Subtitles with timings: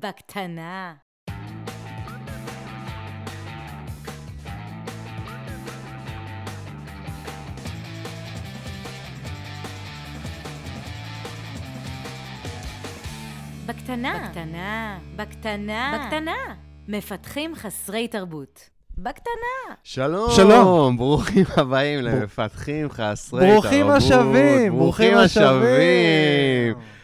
[0.00, 0.94] בקטנה.
[13.66, 14.28] בקטנה.
[14.28, 14.98] בקטנה.
[15.16, 15.98] בקטנה.
[15.98, 16.54] בקטנה.
[16.88, 18.68] מפתחים חסרי תרבות.
[18.98, 19.74] בקטנה.
[19.84, 20.30] שלום.
[20.30, 20.96] שלום.
[20.96, 23.96] ברוכים הבאים למפתחים חסרי ברוכים תרבות.
[23.96, 26.95] השבים, ברוכים השבים.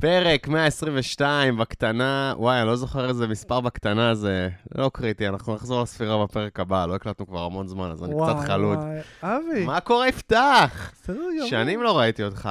[0.00, 5.82] פרק 122 בקטנה, וואי, אני לא זוכר איזה מספר בקטנה זה, לא קריטי, אנחנו נחזור
[5.82, 8.78] לספירה בפרק הבא, לא הקלטנו כבר המון זמן, אז אני קצת חלוד.
[8.78, 10.90] וואי, אבי, מה קורה, יפתח?
[11.02, 11.16] בסדר.
[11.46, 12.50] שנים לא ראיתי אותך.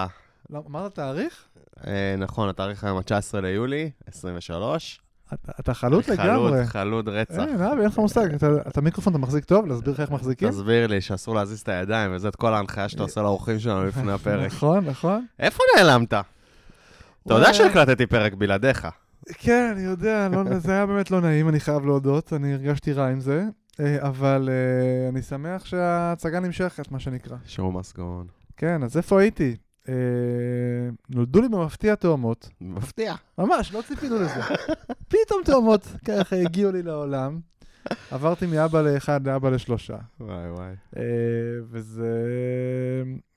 [0.50, 1.34] לא, אמרת תאריך?
[1.88, 5.00] אה, נכון, התאריך היום ה-19 ליולי, 23.
[5.34, 6.66] אתה- אתה חלוד, לגמרי.
[6.66, 7.40] חלוד רצח.
[7.40, 8.34] אין, אבי, אין לך מושג.
[8.34, 9.66] אתה- את המיקרופון אתה מחזיק טוב?
[9.68, 10.50] להסביר לך איך מחזיקים?
[10.50, 14.12] תסביר לי שאסור להזיז את הידיים, וזה את כל ההנחיה שאתה עושה לאורחים שלנו לפני
[14.12, 14.46] הפרק.
[14.52, 15.26] נכון, נכון.
[15.40, 16.14] איפה נעלמת?
[17.28, 17.54] אתה יודע וואי.
[17.54, 18.88] שהקלטתי פרק בלעדיך.
[19.34, 23.08] כן, אני יודע, לא- זה היה באמת לא נעים, אני חייב להודות, אני הרגשתי רע
[23.08, 23.44] עם זה,
[23.80, 27.38] אה, אבל אה, אני שמח שההצגה נמשכת, מה שנקרא.
[27.46, 28.28] שואו מסגון.
[28.58, 29.56] כן, אז איפה הייתי?
[29.90, 29.94] אה,
[31.10, 33.16] נולדו לי במפתיע תאומות, מפתיע.
[33.38, 34.42] ממש, לא ציפינו לזה.
[35.12, 37.40] פתאום תאומות ככה הגיעו לי לעולם.
[38.12, 39.98] עברתי מאבא לאחד לאבא לשלושה.
[40.20, 40.74] וואי וואי.
[40.98, 41.04] אה,
[41.70, 42.08] וזה...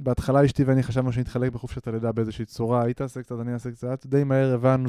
[0.00, 4.06] בהתחלה אשתי ואני חשבנו שנתחלק בחופשת הלידה באיזושהי צורה, היא תעשה קצת, אני אעשה קצת.
[4.06, 4.88] די מהר הבנו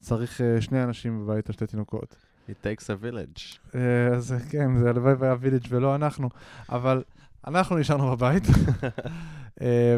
[0.00, 2.16] שצריך אה, שני אנשים בבית על שתי תינוקות.
[2.48, 3.58] It takes a village.
[3.74, 6.28] אה, אז כן, זה הלוואי והיה וילג' ולא אנחנו,
[6.68, 7.02] אבל
[7.46, 8.42] אנחנו נשארנו בבית.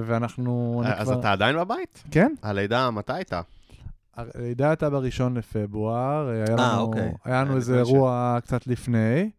[0.06, 0.82] ואנחנו...
[0.86, 2.04] אז כבר- אתה עדיין בבית?
[2.10, 3.40] כן, הלידה, מתי הייתה?
[4.18, 7.12] הלידה הייתה בראשון לפברואר, אה, היה אה, לנו, אוקיי.
[7.24, 9.30] היה לנו אה, איזה לי ש- אירוע קצת לפני.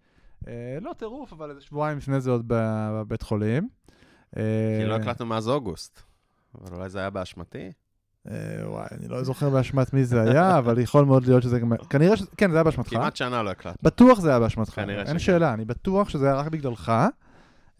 [0.47, 3.69] אה, לא טירוף, אבל איזה שבועיים לפני זה עוד בבית חולים.
[4.37, 6.01] אה, כי לא הקלטנו מאז אוגוסט.
[6.61, 7.71] אבל אולי זה היה באשמתי?
[8.29, 11.71] אה, וואי, אני לא זוכר באשמת מי זה היה, אבל יכול מאוד להיות שזה גם...
[11.89, 12.23] כנראה ש...
[12.37, 12.89] כן, זה היה באשמתך.
[12.89, 13.79] כמעט שנה לא הקלטנו.
[13.83, 14.71] בטוח זה היה באשמתך.
[14.75, 15.19] כנראה אין שכן.
[15.19, 16.91] שאלה, אני בטוח שזה היה רק בגללך.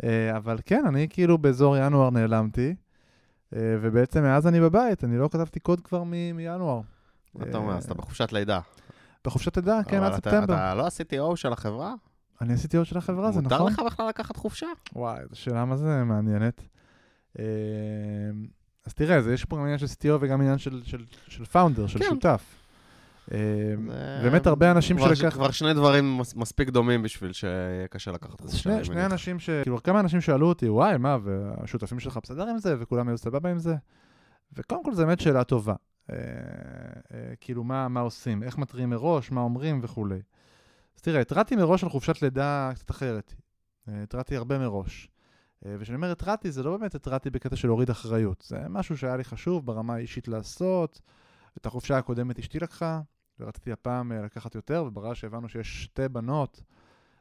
[0.04, 2.76] אה, אבל כן, אני כאילו באזור ינואר נעלמתי,
[3.54, 6.82] ובעצם מאז אני בבית, אני לא כתבתי קוד כבר מ- מינואר.
[7.36, 7.78] מה אתה אומר?
[7.78, 8.60] אז אתה בחופשת לידה.
[9.26, 10.54] בחופשת לידה, כן, עד ספטמבר.
[10.54, 11.94] אתה לא ה-CTO של החברה?
[12.42, 13.72] אני עוד של החברה, זה מותר נכון?
[13.72, 14.68] לך בכלל לקחת חופשה?
[14.96, 16.62] וואי, זו שאלה מה זה מעניינת.
[17.40, 17.44] אה,
[18.86, 20.82] אז תראה, יש פה גם עניין של CTO וגם עניין של,
[21.52, 22.06] פאונדר, של כן.
[22.10, 22.56] שותף.
[23.34, 23.38] אה,
[24.24, 25.34] באמת הרבה אנשים שלקח...
[25.34, 28.84] כבר שני דברים מס- מספיק דומים בשביל שיהיה קשה לקחת חופשה.
[28.84, 29.06] שני.
[29.06, 29.50] אנשים ש...
[29.50, 33.52] כאילו, כמה אנשים שאלו אותי, וואי, מה, והשותפים שלך בסדר עם זה, וכולם היו סבבה
[33.52, 33.76] עם זה?
[34.54, 35.74] וקודם כל, זו באמת שאלה טובה.
[36.10, 36.16] אה,
[37.14, 38.44] אה, כאילו, מה, מה עושים?
[38.44, 39.32] איך מתריעים מראש?
[39.32, 40.22] מה אומרים וכולי.
[40.96, 43.34] אז תראה, התרעתי מראש על חופשת לידה קצת אחרת.
[43.90, 45.10] אה, התרעתי הרבה מראש.
[45.66, 48.44] וכשאני אומר התרעתי, זה לא באמת התרעתי בקטע של להוריד אחריות.
[48.48, 51.02] זה משהו שהיה לי חשוב ברמה האישית לעשות.
[51.58, 53.02] את החופשה הקודמת אשתי לקחה,
[53.40, 56.64] ורציתי הפעם לקחת יותר, וברגע שהבנו שיש שתי בנות,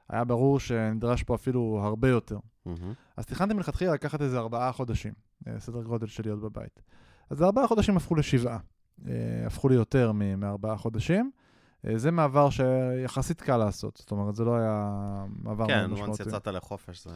[0.09, 2.39] היה ברור שנדרש פה אפילו הרבה יותר.
[2.67, 2.93] מהמם.
[3.17, 5.13] אז תכננתי מלכתחילה לקחת איזה ארבעה חודשים,
[5.59, 6.83] סדר גודל של להיות בבית.
[7.31, 8.59] אז הארבעה חודשים הפכו לשבעה.
[9.09, 9.13] אה,
[9.47, 11.31] הפכו ליותר מ- מארבעה חודשים.
[11.87, 14.95] אה, זה מעבר שיחסית קל לעשות, זאת אומרת, זה לא היה
[15.43, 16.23] מעבר כן, מאוד once משמעותי.
[16.23, 17.11] יצאת לחופש, זה...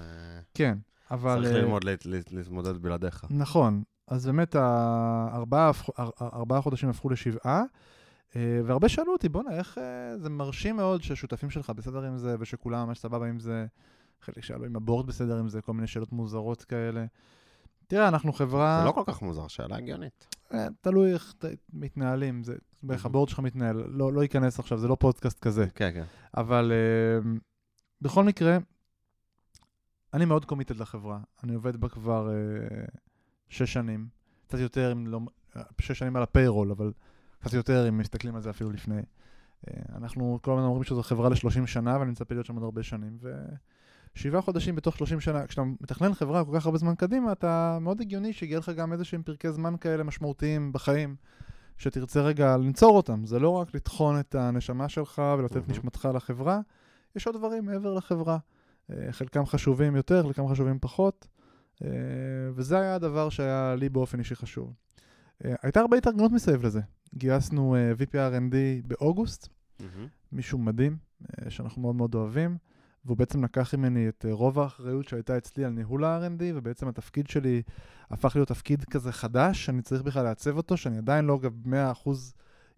[0.55, 0.79] כן,
[1.11, 1.43] אבל...
[1.43, 3.25] צריך אה, ללמוד להת- להת- להתמודד בלעדיך.
[3.31, 3.83] נכון.
[4.09, 5.71] אז באמת, הארבעה
[6.23, 7.63] ארבעה חודשים הפכו לשבעה,
[8.37, 9.79] והרבה שאלו אותי, בואנה, איך
[10.17, 13.67] זה מרשים מאוד שהשותפים שלך בסדר עם זה, ושכולם ממש סבבה עם זה.
[14.23, 17.05] חלק שאלו אם הבורד בסדר עם זה, כל מיני שאלות מוזרות כאלה.
[17.93, 18.79] תראה, אנחנו חברה...
[18.81, 20.27] זה לא כל כך מוזר, שאלה הגיונית.
[20.55, 21.35] אה, תלוי איך
[21.73, 25.67] מתנהלים, זה בערך הבורד שלך מתנהל, לא, לא ייכנס עכשיו, זה לא פודקאסט כזה.
[25.75, 26.05] כן, כן.
[26.37, 27.27] אבל uh,
[28.01, 28.59] בכל מקרה,
[30.15, 31.21] אני מאוד קומיטד לחברה.
[31.45, 32.99] אני עובד בה כבר uh,
[33.49, 34.09] שש שנים,
[34.47, 35.21] קצת יותר, אם לא,
[35.81, 36.93] שש שנים על הפיירול, אבל
[37.41, 39.01] קצת יותר אם מסתכלים על זה אפילו לפני.
[39.01, 42.83] Uh, אנחנו כל הזמן אומרים שזו חברה ל-30 שנה, ואני מצפה להיות שם עוד הרבה
[42.83, 43.19] שנים.
[44.17, 48.01] ושבעה חודשים בתוך 30 שנה, כשאתה מתכנן חברה כל כך הרבה זמן קדימה, אתה מאוד
[48.01, 51.17] הגיוני שיגיע לך גם איזה שהם פרקי זמן כאלה משמעותיים בחיים.
[51.79, 55.71] שתרצה רגע לנצור אותם, זה לא רק לטחון את הנשמה שלך ולתת מהמם.
[55.71, 56.61] נשמתך לחברה,
[57.17, 58.39] יש עוד דברים מעבר לחברה.
[58.91, 61.27] אה, חלקם חשובים יותר, חלקם חשובים פחות,
[61.85, 61.89] אה,
[62.55, 64.75] וזה היה הדבר שהיה לי באופן אישי חשוב.
[65.45, 66.81] אה, הייתה הרבה התארגנות מסביב לזה.
[67.15, 68.55] גייסנו VP R&D
[68.87, 69.49] באוגוסט,
[69.81, 70.07] מהמם.
[70.33, 70.97] מישהו מדהים,
[71.49, 72.57] שאנחנו מאוד מאוד אוהבים,
[73.05, 77.29] והוא בעצם לקח ממני את אה, רוב האחריות שהייתה אצלי על ניהול ה-R&D, ובעצם התפקיד
[77.29, 77.63] שלי
[78.11, 81.51] הפך להיות תפקיד כזה חדש, שאני צריך בכלל לעצב אותו, שאני עדיין לא גם
[82.07, 82.09] 100%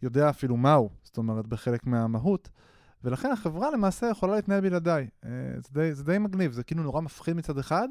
[0.03, 2.49] יודע אפילו מהו, זאת אומרת, בחלק מהמהות.
[3.05, 5.09] ולכן החברה למעשה יכולה להתנהל בלעדיי.
[5.25, 7.89] אה, זה די, זה די מגניב, זה כאילו נורא מפחיד מצד אחד,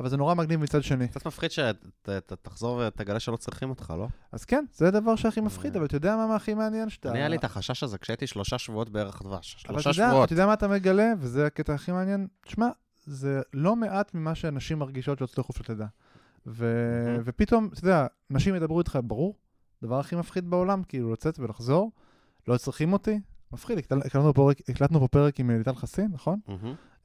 [0.00, 1.08] אבל זה נורא מגניב מצד שני.
[1.08, 4.06] קצת מפחיד שתחזור ותגלה שלא צריכים אותך, לא?
[4.32, 6.88] אז כן, זה הדבר שהכי מפחיד, אבל אתה יודע מה הכי מעניין?
[6.90, 7.10] שאתה...
[7.10, 9.66] אני היה לי את החשש הזה כשהייתי שלושה שבועות בערך דבש.
[9.68, 10.24] אבל שלושה שבועות.
[10.26, 12.26] אתה יודע מה אתה מגלה, וזה הקטע הכי מעניין?
[12.46, 12.68] תשמע,
[13.04, 15.86] זה לא מעט ממה שאנשים מרגישות שיוצאות לחופשת לידה.
[16.46, 16.74] ו...
[17.06, 17.22] מהמם.
[17.24, 19.36] ופתאום, אתה יודע, נשים ידברו איתך, ברור,
[19.82, 21.92] הדבר הכי מפחיד בעולם, כאילו לצאת ולחזור,
[22.48, 23.20] לא צריכים אותי,
[23.52, 26.38] מפחיד, הקלטנו- פה פרק- הקלטנו פה פרק עם אה, ליטל חסין, נכון?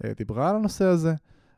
[0.06, 1.14] אה, דיברה על הנושא הזה.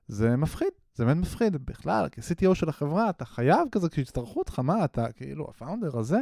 [0.07, 1.65] זה מפחיד, זה באמת מפחיד.
[1.65, 6.19] בכלל, כ-CTO של החברה, אתה חייב כזה, כשיצטרכו אותך, מה, אתה כאילו, הפאונדר הזה.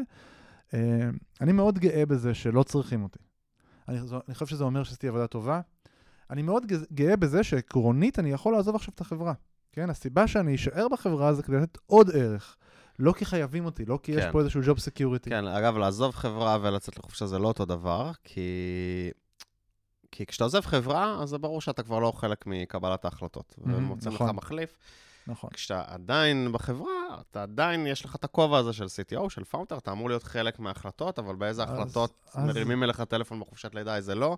[0.73, 1.09] אה,
[1.41, 3.19] אני מאוד גאה בזה שלא צריכים אותי.
[3.87, 5.61] אני, אני חושב שזה אומר שעשיתי עבודה טובה.
[6.29, 9.33] אני מאוד גאה בזה שעקרונית אני יכול לעזוב עכשיו את החברה.
[9.71, 12.57] כן, הסיבה שאני אשאר בחברה זה כדי לתת עוד ערך.
[12.99, 14.31] לא כי חייבים אותי, לא כי יש כן.
[14.31, 15.29] פה איזשהו job security.
[15.29, 18.41] כן, אגב, לעזוב חברה ולצאת לחופשה זה לא אותו דבר, כי...
[20.11, 23.55] כי כשאתה עוזב חברה, אז זה ברור שאתה כבר לא חלק מקבלת ההחלטות.
[23.57, 24.35] Mhm, ומוצאים לך נכון.
[24.35, 24.77] מחליף.
[25.27, 25.49] נכון.
[25.53, 26.89] כשאתה עדיין בחברה,
[27.31, 30.59] אתה עדיין, יש לך את הכובע הזה של CTO, של פאונדר, אתה אמור להיות חלק
[30.59, 34.37] מההחלטות, אבל באיזה אז- החלטות אז- מרימים אליך טלפון בחופשת לידה, איזה לא.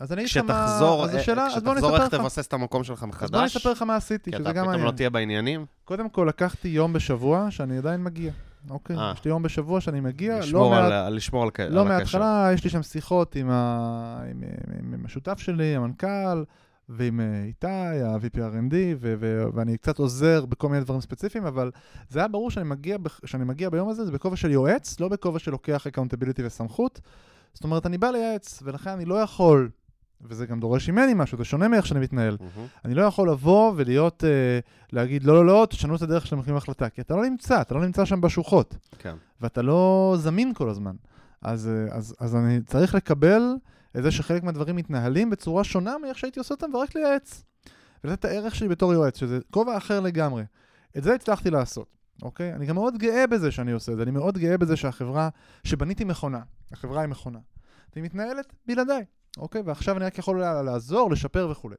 [0.00, 0.42] אז אני אגיד לך מה...
[0.66, 2.20] כשתחזור, אז אה, השאלה, אז בוא כשתחזור, נספר איך לך.
[2.20, 4.56] תבסס את המקום שלך אז בוא מחדש, נספר לך מה עשיתי, כי שזה אתה גם
[4.56, 4.86] פתאום מעניין.
[4.86, 5.66] לא תהיה בעניינים.
[5.84, 8.32] קודם כל, לקחתי יום בשבוע שאני עדיין מגיע.
[8.70, 8.96] אוקיי?
[8.96, 9.12] אה.
[9.14, 10.92] יש לי יום בשבוע שאני מגיע, לא לשמור מעט...
[10.92, 11.88] על- לשמור על על לא הקשר.
[12.18, 14.20] מההתחלה, יש לי שם שיחות עם, ה...
[14.30, 14.42] עם,
[14.80, 16.44] עם, עם השותף שלי, המנכ"ל,
[16.88, 17.66] ועם אה, איתי,
[18.02, 21.70] ה-VP R&D, ו- ו- ואני קצת עוזר בכל מיני דברים ספציפיים, אבל
[22.08, 25.38] זה היה ברור שאני מגיע, שאני מגיע ביום הזה, זה בכובע של יועץ, לא בכובע
[25.38, 27.00] שלוקח accountability וסמכות.
[27.54, 29.70] זאת אומרת, אני בא לייעץ, ולכן אני לא יכול,
[30.20, 32.36] וזה גם דורש ממני משהו, זה שונה מאיך שאני מתנהל.
[32.40, 32.66] מהמם.
[32.84, 34.58] אני לא יכול לבוא ולהיות, אה,
[34.92, 37.74] להגיד, לא, לא, לא, תשנו את הדרך שאתם מקבלים החלטה, כי אתה לא נמצא, אתה
[37.74, 38.76] לא נמצא שם בשוחות.
[38.98, 39.14] כן.
[39.40, 40.96] ואתה לא זמין כל הזמן.
[41.42, 43.42] אז, אה, אז, אז אני צריך לקבל
[43.98, 47.44] את זה שחלק מהדברים מתנהלים בצורה שונה מאיך שהייתי עושה אותם, ורק לייעץ.
[48.04, 50.44] ולתת את הערך שלי בתור יועץ, שזה כובע אחר לגמרי.
[50.98, 52.52] את זה הצלחתי לעשות, אוקיי?
[52.52, 55.28] אני גם מאוד גאה בזה שאני עושה את זה, אני מאוד גאה בזה שהחברה,
[55.64, 56.40] שבניתי מכונה,
[56.72, 57.38] החברה היא מכונה,
[57.92, 59.04] והיא מתנהלת בלעדיי,
[59.36, 59.62] אוקיי?
[59.64, 61.76] ועכשיו אני רק יכול לעזור, לשפר וכולי.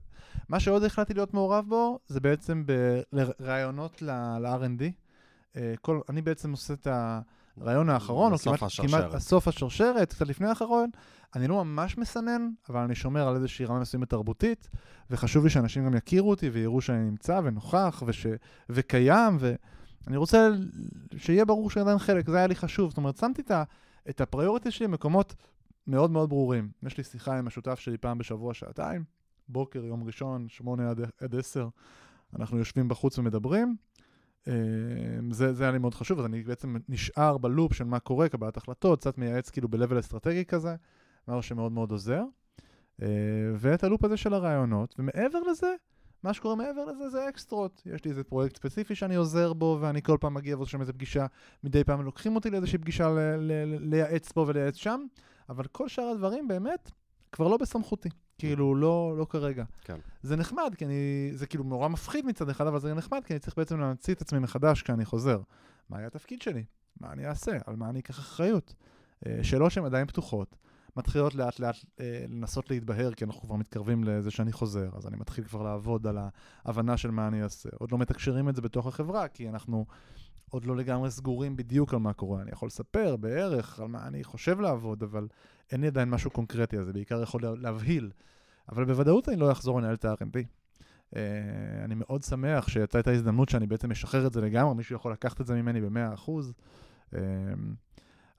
[0.50, 2.64] מה שעוד החלטתי להיות מעורב בו, זה בעצם
[3.40, 4.84] ברעיונות ל-R&D.
[5.56, 6.88] אה, כל, אני בעצם עושה את
[7.58, 8.90] הרעיון האחרון, או כמעט, השרשרת.
[8.90, 10.90] כמעט הסוף השרשרת, קצת לפני האחרון.
[11.36, 14.70] אני לא ממש מסנן, אבל אני שומר על איזושהי רמה מסוימת תרבותית,
[15.10, 18.28] וחשוב לי שאנשים גם יכירו אותי ויראו שאני נמצא ונוכח וש,
[18.70, 20.50] וקיים, ואני רוצה
[21.18, 22.90] שיהיה ברור שאני עדיין חלק, זה היה לי חשוב.
[22.90, 23.64] זאת אומרת, שמתי את, ה,
[24.10, 25.36] את הפריוריטי שלי במקומות
[25.88, 26.70] מאוד מאוד ברורים.
[26.84, 29.04] יש לי שיחה עם השותף שלי פעם בשבוע, שעתיים,
[29.50, 31.68] בוקר, יום ראשון, שמונה עד, עד עשר,
[32.36, 33.76] אנחנו יושבים בחוץ ומדברים.
[34.48, 34.54] אה,
[35.32, 38.58] זה, זה היה לי מאוד חשוב, אז אני בעצם נשאר בלופ של מה קורה, קבלת
[38.58, 40.76] החלטות, קצת מייעץ כאילו ב-level אסטרטגי כזה,
[41.28, 42.24] משהו שמאוד מאוד עוזר.
[43.02, 43.08] אה,
[43.56, 45.76] ואת הלופ הזה של הרעיונות, ומעבר לזה,
[46.24, 47.82] מה שקורה מעבר לזה זה אקסטרות.
[47.86, 50.94] יש לי איזה פרויקט ספציפי שאני עוזר בו, ואני כל פעם מגיע ועושה שם איזה
[50.94, 51.26] פגישה,
[51.64, 53.16] מדי פעם לוקחים אותי לאיזושהי פגישה
[53.80, 55.06] לייעץ פה ולייעץ שם,
[55.50, 56.92] אבל כל שאר הדברים באמת
[57.32, 58.10] כבר לא בסמכותי.
[58.38, 59.64] כאילו, לא, לא כרגע.
[59.82, 59.98] כן.
[60.24, 61.30] זה נחמד, כי אני...
[61.34, 64.22] זה כאילו נורא מפחיד מצד אחד, אבל זה נחמד, כי אני צריך בעצם להמציא את
[64.22, 65.42] עצמי מחדש כשאני חוזר.
[65.90, 66.64] מה יהיה התפקיד שלי?
[67.02, 67.58] מה אני אעשה?
[67.66, 68.74] על מה אני אקח אחריות?
[69.26, 70.56] אה, שאלות שהן עדיין פתוחות.
[70.98, 75.18] מתחילות לאט לאט אה, לנסות להתבהר, כי אנחנו כבר מתקרבים לזה שאני חוזר, אז אני
[75.18, 76.18] מתחיל כבר לעבוד על
[76.66, 77.70] ההבנה של מה אני אעשה.
[77.80, 79.86] עוד לא מתקשרים את זה בתוך החברה, כי אנחנו
[80.50, 82.42] עוד לא לגמרי סגורים בדיוק על מה קורה.
[82.42, 85.28] אני יכול לספר בערך על מה אני חושב לעבוד, אבל
[85.72, 88.12] אין לי עדיין משהו קונקרטי, אז זה בעיקר יכול לה- להבהיל.
[88.72, 90.38] אבל בוודאות אני לא אחזור לנהל את ה-R&D.
[91.14, 91.18] Uh,
[91.86, 95.42] אני מאוד שמח שיצאה את ההזדמנות שאני בעצם משחרר את זה לגמרי, מישהו יכול לקחת
[95.42, 96.30] את זה ממני ב-100%.
[97.14, 97.18] Uh,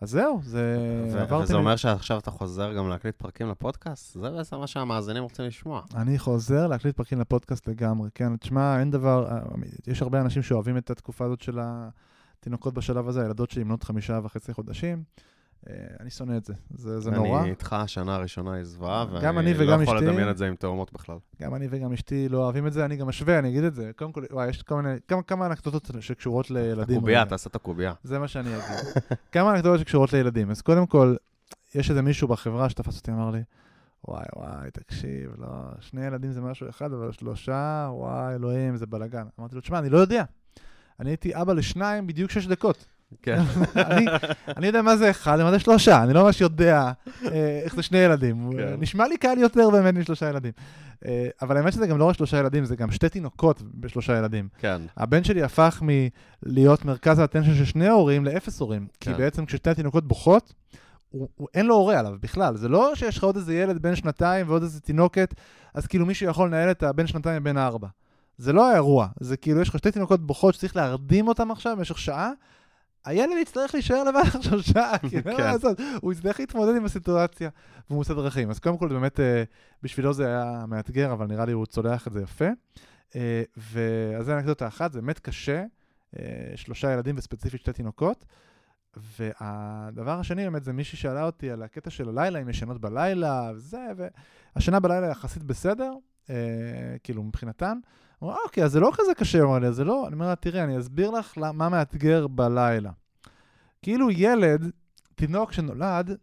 [0.01, 0.77] אז זהו, זה...
[1.13, 4.15] ו- עברתי וזה מ- אומר שעכשיו אתה חוזר גם להקליט פרקים לפודקאסט?
[4.15, 5.83] זה בעצם מה שהמאזינים רוצים לשמוע.
[5.95, 9.39] אני חוזר להקליט פרקים לפודקאסט לגמרי, כן, תשמע, אין דבר, אה,
[9.87, 14.21] יש הרבה אנשים שאוהבים את התקופה הזאת של התינוקות בשלב הזה, הילדות שלי בנות חמישה
[14.23, 15.03] וחצי חודשים.
[15.71, 17.41] אה, אני שונא את זה, זה, זה נורא.
[17.41, 20.07] אני איתך, השנה הראשונה היא זוועה, אני ואני לא יכול אשתי.
[20.09, 21.17] לדמיין את זה עם תאומות בכלל.
[21.43, 23.91] גם אני וגם אשתי לא אוהבים את זה, אני גם משווה, אני אגיד את זה.
[23.97, 26.97] קודם כל, וואי, יש מיני, כמה, כמה אנקדוטות שקשורות לילדים.
[26.97, 27.31] הקובייה, רגע.
[27.31, 27.93] תעשה את הקובייה.
[28.03, 29.03] זה מה שאני אגיד.
[29.33, 30.51] כמה אנקדוטות שקשורות לילדים.
[30.51, 31.17] אז קודם כל,
[31.75, 33.43] יש איזה מישהו בחברה שתפס אותי, אמר לי,
[34.09, 35.49] וואי, וואי, תקשיב, לא,
[35.81, 39.25] שני ילדים זה משהו אחד, אבל שלושה, וואי, אלוהים, זה בלאגן.
[39.41, 40.25] אמרתי לו, תשמע, אני לא יודע.
[41.01, 42.85] אני הייתי אבא לשניים בדיוק שש דקות.
[43.23, 43.39] כן.
[44.57, 46.93] אני, יודע מה זה אחד ומה זה שלושה, אני לא ממש יודע
[47.25, 48.51] אה, איך זה שני ילדים.
[48.57, 48.75] כן.
[48.79, 50.53] נשמע לי קל יותר באמת משלושה ילדים.
[51.07, 54.49] אה, אבל האמת שזה גם לא רק שלושה ילדים, זה גם שתי תינוקות בשלושה ילדים.
[54.59, 54.83] כן.
[54.97, 58.87] הבן שלי הפך מלהיות מרכז האטנשן של שני הורים לאפס הורים.
[59.01, 59.19] כי כן.
[59.19, 60.55] בעצם כששתי התינוקות בוכות,
[61.11, 62.57] הוא, הוא, אין לו הורה עליו בכלל.
[62.57, 65.35] זה לא שיש לך עוד איזה ילד בן שנתיים ועוד איזה תינוקת,
[65.75, 67.89] אז כאילו מישהו יכול לנהל את הבן שנתיים ובן הארבע.
[68.39, 71.99] זה לא האירוע, זה כאילו, יש לך שתי תינוקות בוכות שצריך להרדים אותם עכשיו במשך
[71.99, 72.31] שעה,
[73.05, 75.43] הילד יצטרך להישאר לבד עכשיו שעה, כי אין מה כן.
[75.43, 77.51] לעשות, הוא יצטרך להתמודד עם הסיטואציה,
[77.89, 78.51] והוא מוצא דרכים.
[78.51, 79.43] אז קודם כל, באמת, אה,
[79.83, 82.49] בשבילו זה היה מאתגר, אבל נראה לי הוא צולח את זה יפה.
[83.17, 85.65] אה, ואז זה אנקדוטה אחת, זה באמת קשה,
[86.19, 88.25] אה, שלושה ילדים וספציפית שתי תינוקות.
[88.97, 93.87] והדבר השני באמת זה מישהי שאלה אותי על הקטע של הלילה, אם ישנות בלילה וזה,
[94.57, 95.93] והשינה בלילה יחסית בסדר,
[96.31, 96.35] אה,
[97.05, 97.79] כאילו מבחינתן.
[98.19, 100.27] הוא אמר, אוקיי, אז זה לא כזה קשה, אמר לי, אז זה לא, אני אומר
[100.27, 102.91] לה, תראי, אני אסביר לך מה מאתגר בלילה.
[103.83, 104.71] כאילו ילד,
[105.15, 106.17] תינוק שנולד,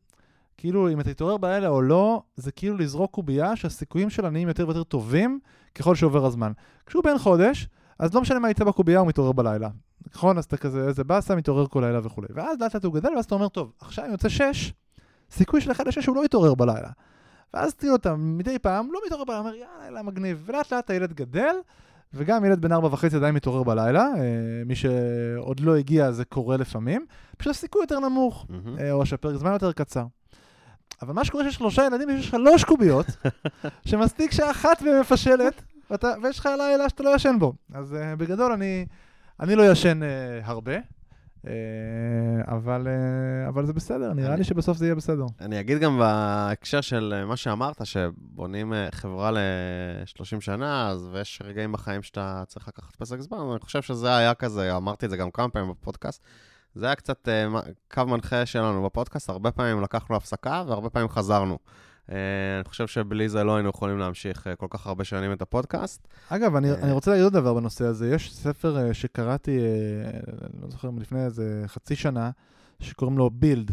[0.57, 4.67] כאילו אם אתה תתעורר בלילה או לא, זה כאילו לזרוק קובייה שהסיכויים שלה נהיים יותר
[4.67, 5.39] ויותר טובים
[5.75, 6.51] ככל שעובר הזמן.
[6.85, 7.67] כשהוא בן חודש,
[7.99, 9.69] אז לא משנה מה יצא בקובייה, הוא מתעורר בלילה.
[10.13, 10.37] נכון?
[10.37, 12.27] אז אתה כזה, איזה באסה, מתעורר כל לילה וכולי.
[12.33, 14.73] ואז לאט לאט הוא גדל, ואז אתה אומר, טוב, עכשיו אם יוצא שש,
[15.31, 16.89] סיכוי של אחד לשש הוא לא יתעורר בלילה.
[17.53, 20.43] ואז תראו אותם מדי פעם, לא מתעורר בלילה, אומר, יאללה, לילה מגניב.
[20.45, 21.55] ולאט לאט הילד גדל,
[22.13, 24.01] וגם ילד בן ארבע וחצי עדיין מתעורר בלילה.
[24.01, 27.05] אה, מי שעוד לא הגיע, זה קורה לפעמים.
[27.37, 28.47] פשוט הסיכוי יותר נמוך.
[28.79, 30.05] אה, או שהפרק זמן יותר קצר.
[31.01, 33.05] אבל מה שקורה שיש שלושה ילדים, יש שלוש קוביות,
[33.87, 35.61] שמספיק שאחת מהן מפשלת,
[35.91, 37.53] ואתה, ויש לך לילה שאתה לא ישן בו.
[37.73, 38.85] אז uh, בגדול אני,
[39.39, 40.05] אני לא ישן uh,
[40.45, 40.73] הרבה,
[42.47, 45.25] אבל, uh, אבל זה בסדר, נראה אני- לי שבסוף זה יהיה בסדר.
[45.41, 51.41] אני אגיד גם בהקשר של אה, מה שאמרת, שבונים אה, חברה ל-30 שנה, אז ויש
[51.45, 55.17] רגעים בחיים שאתה צריך לקחת פסק זמן, אני חושב שזה היה כזה, אמרתי את זה
[55.17, 56.21] גם כמה פעמים בפודקאסט,
[56.75, 57.45] זה היה קצת אה,
[57.93, 61.57] קו מנחה שלנו בפודקאסט, הרבה פעמים לקחנו הפסקה והרבה פעמים חזרנו.
[62.11, 62.15] אה,
[62.55, 66.07] אני חושב שבלי זה לא היינו יכולים להמשיך אה, כל כך הרבה שנים את הפודקאסט.
[66.29, 66.75] אגב, אני, אה.
[66.83, 68.09] אני רוצה להגיד עוד דבר בנושא הזה.
[68.09, 69.59] יש ספר שקראתי,
[70.61, 72.31] לא זוכר, מלפני איזה חצי שנה,
[72.79, 73.71] שקוראים לו בילד,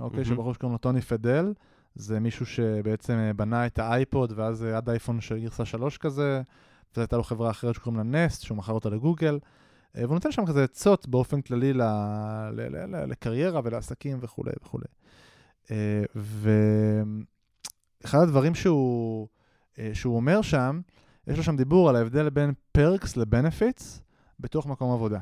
[0.00, 0.18] אוקיי?
[0.18, 0.24] מהמם.
[0.24, 1.52] שבחור שקוראים לו טוני פדל.
[1.94, 6.42] זה מישהו שבעצם בנה את האייפוד, ואז עד אייפון של גרסה 3 כזה,
[6.92, 9.38] וזו הייתה לו חברה אחרת שקוראים לה נסט, שהוא מכר אותה לגוגל.
[9.94, 11.82] והוא נותן שם כזה עצות באופן כללי ל-
[12.52, 14.84] ל- ל- ל- לקריירה ולעסקים וכולי וכולי.
[15.70, 16.02] אה,
[18.04, 19.28] ואחד הדברים שהוא,
[19.78, 20.80] אה, שהוא אומר שם,
[21.26, 24.02] יש לו שם דיבור על ההבדל בין פרקס לבנפיטס
[24.40, 25.18] בתוך מקום עבודה.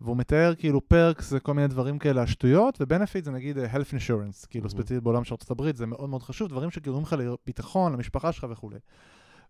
[0.00, 3.90] והוא מתאר כאילו פרקס זה כל מיני דברים כאלה, השטויות, ובנפיט זה נגיד אה, health
[3.94, 4.70] insurance, כאילו Mhm.
[4.70, 8.78] ספציפית בעולם של הברית, זה מאוד מאוד חשוב, דברים שגורמים לך לביטחון, למשפחה שלך וכולי.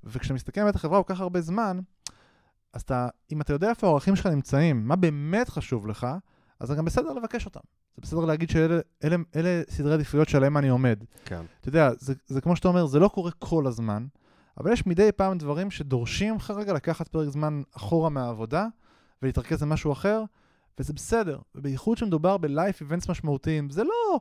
[0.04, 1.80] וכשמסתכל על החברה כל כך הרבה זמן,
[2.72, 6.06] אז אתה, אם אתה יודע איפה הערכים שלך נמצאים, מה באמת חשוב לך,
[6.60, 7.60] אז זה גם בסדר לבקש אותם.
[7.96, 11.04] זה בסדר להגיד שאלה אלה, אלה סדרי עדיפויות שעליהם אני עומד.
[11.24, 11.42] כן.
[11.60, 14.06] אתה יודע, זה, זה כמו שאתה אומר, זה לא קורה כל הזמן,
[14.60, 18.66] אבל יש מדי פעם דברים שדורשים לך רגע לקחת פרק זמן אחורה מהעבודה
[19.22, 20.22] ולהתרכז במשהו אחר,
[20.78, 21.38] וזה בסדר.
[21.54, 24.20] ובייחוד שמדובר ב-life events משמעותיים, זה לא...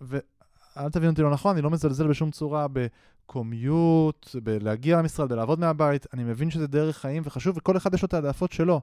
[0.00, 6.06] ואל תבין אותי לא נכון, אני לא מזלזל בשום צורה בקומיוט, בלהגיע למשרד, בלעבוד מהבית,
[6.14, 8.80] אני מבין שזה דרך חיים וחשוב, וכל אחד יש לו את העדפות שלו.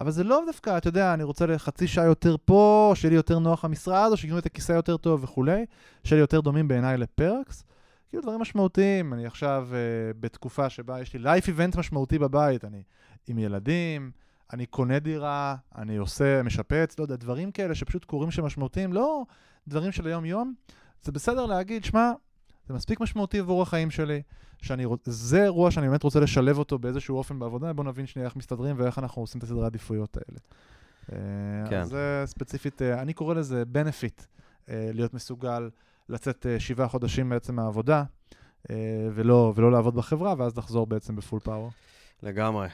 [0.00, 3.38] אבל זה לא דווקא, אתה יודע, אני רוצה לחצי שעה יותר פה, שיהיה לי יותר
[3.38, 5.64] נוח המשרד, או שיקנו את הכיסא יותר טוב וכולי,
[6.04, 7.64] שיהיה לי יותר דומים בעיניי לפרקס.
[8.08, 12.82] כאילו דברים משמעותיים, אני עכשיו uh, בתקופה שבה יש לי לייף איבנט משמעותי בבית, אני
[13.26, 14.10] עם ילדים,
[14.52, 19.24] אני קונה דירה, אני עושה, משפץ, לא יודע, דברים כאלה שפשוט קורים שמשמעותיים, לא
[19.68, 20.54] דברים של היום-יום.
[21.02, 22.12] זה בסדר להגיד, שמע,
[22.70, 24.22] זה מספיק משמעותי עבור החיים שלי,
[24.62, 25.00] שאני רוצ...
[25.04, 28.76] זה אירוע שאני באמת רוצה לשלב אותו באיזשהו אופן בעבודה, בוא נבין שנייה איך מסתדרים
[28.78, 30.38] ואיך אנחנו עושים את הסדרי העדיפויות האלה.
[31.12, 31.80] אה, כן.
[31.80, 34.24] אז זה ספציפית, אה, אני קורא לזה benefit,
[34.68, 35.70] אה, להיות מסוגל
[36.08, 38.04] לצאת שבעה חודשים בעצם מהעבודה,
[39.14, 41.70] ולא, ולא לעבוד בחברה, ואז לחזור בעצם בפול פאוור.
[42.22, 42.68] לגמרי.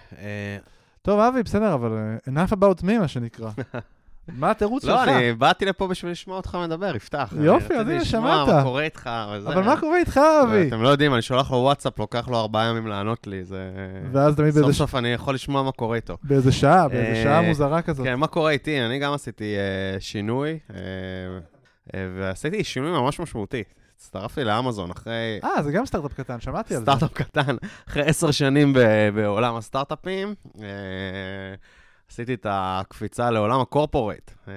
[1.02, 3.50] טוב, אבי, בסדר, אבל enough about me, מה שנקרא.
[4.28, 4.90] מה התירוץ שלך?
[4.92, 7.32] לא, אני באתי לפה בשביל לשמוע אותך מדבר, יפתח.
[7.40, 8.48] יופי, אז הנה, לשמוע שמעת.
[8.48, 9.48] מה קורה איתך וזה.
[9.48, 10.68] אבל מה קורה איתך, אבי?
[10.68, 13.70] אתם לא יודעים, אני שולח לו וואטסאפ, לוקח לו ארבעה ימים לענות לי, זה...
[14.12, 16.16] ואז תמיד סוף באיזה ש- סוף אני יכול לשמוע מה קורה איתו.
[16.22, 18.06] באיזה שעה, באיזה אה, שעה מוזרה כזאת.
[18.06, 18.80] כן, מה קורה איתי?
[18.80, 20.78] אני גם עשיתי אה, שינוי, אה,
[22.18, 23.62] ועשיתי שינוי ממש משמעותי.
[23.96, 26.84] הצטרפתי לאמזון אחרי אה, זה גם סטארט-אפ קטן, שמעתי על זה.
[26.84, 27.56] סטארט-אפ קטן,
[27.88, 28.72] אחרי עשר שנים
[29.14, 30.34] בעולם הסטארט-אפים.
[32.10, 34.52] עשיתי את הקפיצה לעולם ה corporate, אה,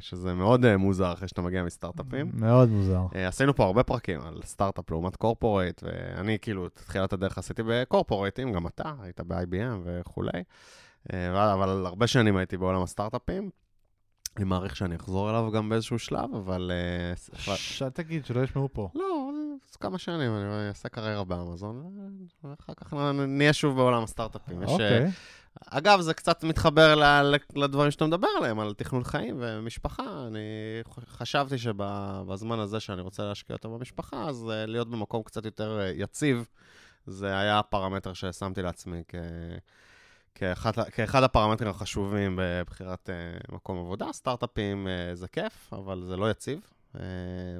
[0.00, 2.30] שזה מאוד אה, מוזר אחרי שאתה מגיע מסטארט-אפים.
[2.34, 3.02] מאוד מוזר.
[3.14, 7.62] אה, עשינו פה הרבה פרקים על סטארט-אפ לעומת corporate, ואני כאילו, את תחילת הדרך עשיתי
[7.66, 10.42] בקורפורייטים, גם אתה, היית ב-IBM וכולי.
[11.12, 13.50] אבל הרבה שנים הייתי בעולם הסטארט-אפים.
[14.36, 16.70] אני מעריך שאני אחזור אליו גם באיזשהו שלב, אבל...
[17.56, 18.88] ש- אל תגיד, שלא ישמעו פה.
[18.94, 19.30] לא,
[19.72, 21.92] זה כמה שנים, אני אעשה קריירה באמזון,
[22.44, 22.94] ואחר כך
[23.28, 24.62] נהיה שוב בעולם הסטארט-אפים.
[24.62, 25.10] יש, אוקיי.
[25.66, 30.26] אגב, זה קצת מתחבר ל- לדברים שאתה מדבר עליהם, על תכנון חיים ומשפחה.
[30.26, 30.40] אני
[31.06, 35.92] חשבתי שבזמן הזה שאני רוצה להשקיע יותר במשפחה, אז אה, להיות במקום קצת יותר אה,
[35.94, 36.48] יציב,
[37.06, 39.14] זה היה הפרמטר ששמתי לעצמי כ...
[40.34, 44.12] כאחד, כאחד הפרמטרים החשובים בבחירת uh, מקום עבודה.
[44.12, 46.60] סטארט-אפים uh, זה כיף, אבל זה לא יציב.
[46.96, 46.98] Uh,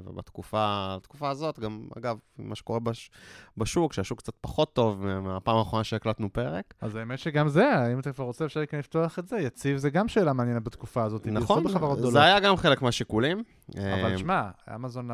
[0.05, 3.11] ובתקופה הזאת, גם, אגב, מה שקורה בש,
[3.57, 6.75] בשוק, שהשוק קצת פחות טוב מהפעם האחרונה שהקלטנו פרק.
[6.81, 10.09] אז האמת שגם זה, אם אתה כבר רוצה, אפשר לפתוח את זה, יציב זה גם
[10.09, 11.27] שאלה מעניינת בתקופה הזאת.
[11.27, 11.65] נכון,
[12.11, 13.43] זה היה גם חלק מהשיקולים.
[13.77, 15.11] אבל שמע, אמזון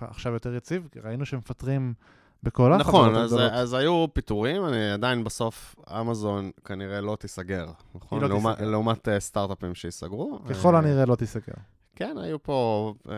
[0.00, 0.88] עכשיו יותר יציב?
[1.04, 1.94] ראינו שמפטרים...
[2.42, 8.20] בכל נכון, אז, אז היו פיטורים, אני עדיין בסוף, אמזון כנראה לא תיסגר, נכון?
[8.20, 8.70] לא לעומת, תיסגר.
[8.70, 10.38] לעומת uh, סטארט-אפים שייסגרו.
[10.48, 11.54] ככל הנראה לא תיסגר.
[11.98, 13.10] כן, היו פה, uh,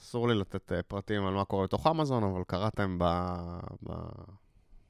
[0.00, 3.04] אסור לי לתת uh, פרטים על מה קורה בתוך אמזון, אבל קראתם ב...
[3.88, 3.92] ב...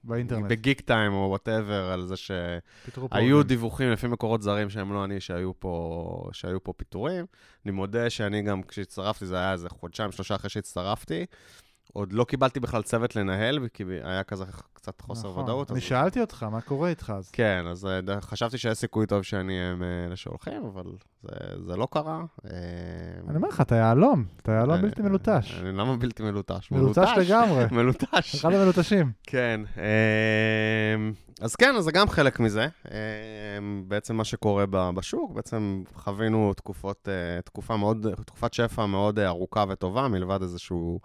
[0.04, 0.50] באינטרנט.
[0.50, 5.60] ב Geektime או whatever, על זה שהיו דיווחים לפי מקורות זרים שהם לא אני, שהיו
[5.60, 7.26] פה, שהיו פה פיטורים.
[7.64, 11.26] אני מודה שאני גם, כשהצטרפתי, זה היה איזה חודשיים, שלושה אחרי שהצטרפתי.
[11.92, 15.44] עוד לא קיבלתי בכלל צוות לנהל, כי היה כזה קצת חוסר נכון.
[15.44, 15.70] ודאות.
[15.70, 15.84] אני אז...
[15.84, 17.30] שאלתי אותך, מה קורה איתך אז?
[17.30, 20.84] כן, אז uh, חשבתי שיש סיכוי טוב שאני אהיה מאלה שהולכים, אבל
[21.22, 21.28] זה,
[21.66, 22.24] זה לא קרה.
[22.44, 22.50] אה,
[23.28, 25.58] אני אומר לך, אתה יהלום, אתה יהלום בלתי מלוטש.
[25.60, 26.70] אני, למה בלתי מלוטש?
[26.70, 27.64] מלוטש לגמרי.
[27.76, 28.34] מלוטש.
[28.34, 29.12] אחד המלוטשים.
[29.22, 29.60] כן.
[31.40, 32.68] אז כן, אז זה גם חלק מזה.
[33.88, 34.64] בעצם מה שקורה
[34.94, 41.00] בשוק, בעצם חווינו תקופות, אה, תקופה מאוד, תקופת שפע מאוד ארוכה וטובה, מלבד איזשהו...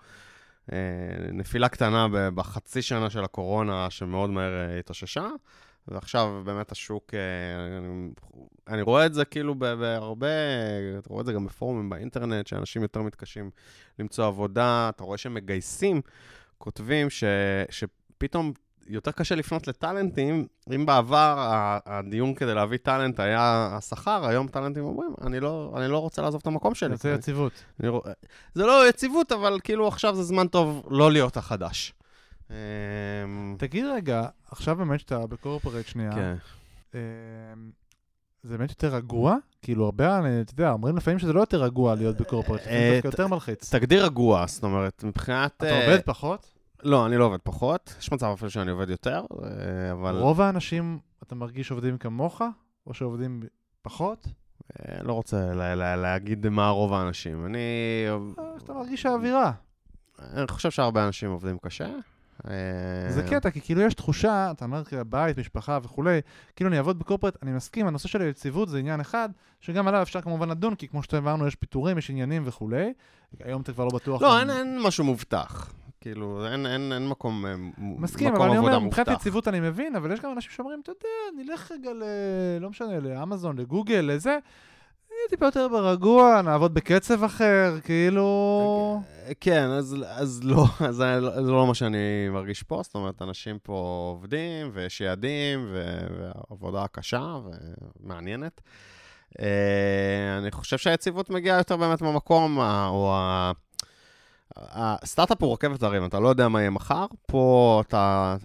[1.34, 5.28] נפילה קטנה בחצי שנה של הקורונה, שמאוד מהר התאוששה,
[5.88, 7.14] ועכשיו באמת השוק,
[7.78, 8.12] אני,
[8.68, 10.28] אני רואה את זה כאילו בהרבה,
[11.00, 13.52] אתה רואה את זה גם בפורומים באינטרנט, שאנשים יותר מתקשים
[14.00, 16.02] למצוא עבודה, אתה רואה שהם מגייסים,
[16.58, 17.24] כותבים ש,
[17.70, 18.54] שפתאום
[18.88, 21.36] יותר קשה לפנות לטאלנטים, אם בעבר
[21.86, 26.42] הדיון כדי להביא טאלנט היה השכר, היום טאלנטים אומרים, אני לא, אני לא רוצה לעזוב
[26.42, 26.98] את המקום שלי.
[26.98, 27.52] זה יציבות.
[27.80, 27.90] אני,
[28.54, 31.94] זה לא יציבות, אבל כאילו עכשיו זה זמן טוב לא להיות החדש.
[33.58, 36.36] תגיד רגע, עכשיו באמת שאתה בקורפרט שנייה, כן.
[38.44, 39.36] זה באמת יותר רגוע?
[39.62, 43.76] כאילו הרבה, אתה יודע, אומרים לפעמים שזה לא יותר רגוע להיות בקורפרט, זה יותר מלחיץ.
[43.76, 45.54] תגדיר רגוע, זאת אומרת, מבחינת...
[45.58, 46.61] אתה עובד פחות?
[46.84, 47.96] לא, אני לא עובד פחות.
[48.00, 49.26] יש מצב אפילו שאני עובד יותר,
[49.92, 50.18] אבל...
[50.20, 52.42] רוב האנשים, אתה מרגיש עובדים כמוך,
[52.88, 53.44] או שעובדים
[53.82, 54.28] פחות?
[55.04, 55.54] לא רוצה
[55.96, 57.46] להגיד מה רוב האנשים.
[57.46, 57.60] אני...
[58.64, 59.52] אתה מרגיש האווירה.
[60.20, 61.90] אני חושב שהרבה אנשים עובדים קשה.
[63.10, 66.20] זה קטע, כי כאילו יש תחושה, אתה אומר, בית, משפחה וכולי,
[66.56, 69.30] כאילו אני אעבוד בקורפרט, אני מסכים, הנושא של היציבות זה עניין אחד,
[69.60, 72.94] שגם עליו אפשר כמובן לדון, כי כמו שהבנו, יש פיטורים, יש עניינים וכולי.
[73.40, 74.22] היום אתה כבר לא בטוח.
[74.22, 75.74] לא, אין, אין משהו מובטח.
[76.02, 77.46] כאילו, אין, אין, אין מקום,
[77.78, 79.00] מסכים, מקום אבל אני אומר, מובטח.
[79.00, 82.04] מבחינת יציבות אני מבין, אבל יש גם אנשים שאומרים, אתה יודע, נלך רגע ל...
[82.60, 84.30] לא משנה, לאמזון, לגוגל, לזה.
[84.30, 89.02] נהיה טיפה יותר ברגוע, נעבוד בקצב אחר, כאילו...
[89.40, 90.96] כן, אז, אז לא, אז
[91.46, 95.68] זה לא מה שאני מרגיש פה, זאת אומרת, אנשים פה עובדים, ויש יעדים,
[96.18, 97.38] ועבודה קשה
[98.04, 98.62] ומעניינת.
[100.40, 103.52] אני חושב שהיציבות מגיעה יותר באמת במקום, או ה...
[104.58, 107.06] הסטארט-אפ הוא רכבת הרים, אתה לא יודע מה יהיה מחר.
[107.28, 108.36] פה אתה...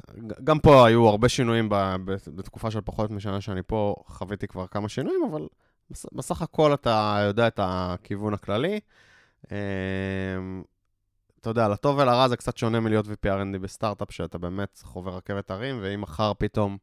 [0.45, 1.69] גם פה היו הרבה שינויים
[2.35, 5.47] בתקופה של פחות משנה שאני פה, חוויתי כבר כמה שינויים, אבל
[6.13, 8.81] בסך הכל אתה יודע את הכיוון הכללי.
[11.41, 15.51] אתה יודע, לטוב ולרע זה קצת שונה מלהיות VP R&D בסטארט-אפ, שאתה באמת חווה רכבת
[15.51, 16.77] הרים, ואם מחר פתאום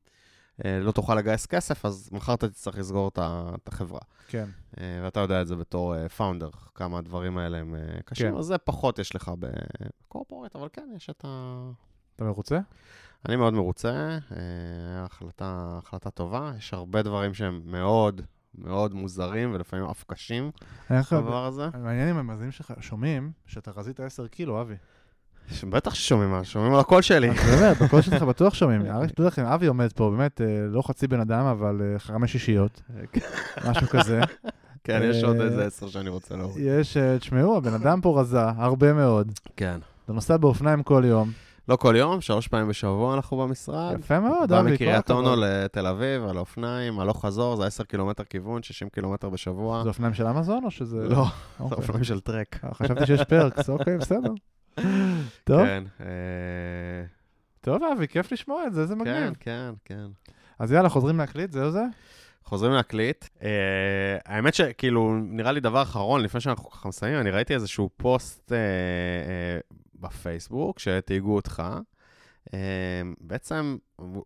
[0.64, 4.00] לא תוכל לגייס כסף, אז מחר אתה תצטרך לסגור את החברה.
[4.28, 4.50] כן.
[4.78, 8.38] ואתה יודע את זה בתור פאונדר, כמה הדברים האלה הם קשים, כן.
[8.38, 11.70] אז זה פחות יש לך בקורפורט, אבל כן, יש את ה...
[12.16, 12.60] אתה מרוצה?
[13.26, 14.18] אני מאוד מרוצה,
[14.98, 18.22] החלטה, החלטה טובה, יש הרבה דברים שהם מאוד...
[18.58, 20.52] מאוד מוזרים ולפעמים אף קשים,
[20.90, 21.70] הדבר הזה.
[21.74, 24.76] מעניין אם המאזינים שלך שומעים שאתה רזית 10 קילו, אבי.
[25.70, 27.30] בטח ששומעים מה, שומעים על הקול שלי.
[27.30, 28.82] באמת, בקול שלך בטוח שומעים.
[29.16, 32.82] תדעו לכם, אבי עומד פה, באמת, לא חצי בן אדם, אבל חמש שישיות,
[33.70, 34.22] משהו כזה.
[34.84, 36.66] כן, יש עוד איזה עשר שאני רוצה להוריד.
[36.68, 39.32] יש, תשמעו, הבן אדם פה רזה, הרבה מאוד.
[39.58, 39.78] כן.
[40.06, 41.32] אתה נוסע באופניים כל יום.
[41.68, 44.00] לא כל יום, שלוש פעמים בשבוע אנחנו במשרד.
[44.00, 45.12] יפה מאוד, בא אבי, כל מקריית.
[45.12, 49.84] אונו לתל אביב, על אופניים, הלוך חזור, זה 10 קילומטר כיוון, 60 קילומטר בשבוע.
[49.84, 50.98] זה אופניים של אמזון או שזה...
[50.98, 51.78] לא, זה אוקיי.
[51.78, 52.60] אופניים של טרק.
[52.64, 54.32] אה, חשבתי שיש פרקס, אוקיי, בסדר.
[55.44, 57.06] טוב, כן, אה,
[57.62, 59.34] טוב, אבי, כיף לשמוע את זה, כן, מגניב.
[59.40, 60.06] כן, כן.
[60.60, 61.84] אז יאללה, חוזרים להקליט, זהו זה?
[62.44, 63.26] חוזרים להקליט.
[63.26, 63.44] Uh,
[64.26, 68.54] האמת שכאילו, נראה לי דבר אחרון, לפני שאנחנו ככה מסיימים, אני ראיתי איזשהו פוסט uh,
[68.54, 71.64] uh, בפייסבוק, שתייגו אותך.
[72.48, 72.52] Uh,
[73.22, 73.78] בעצם,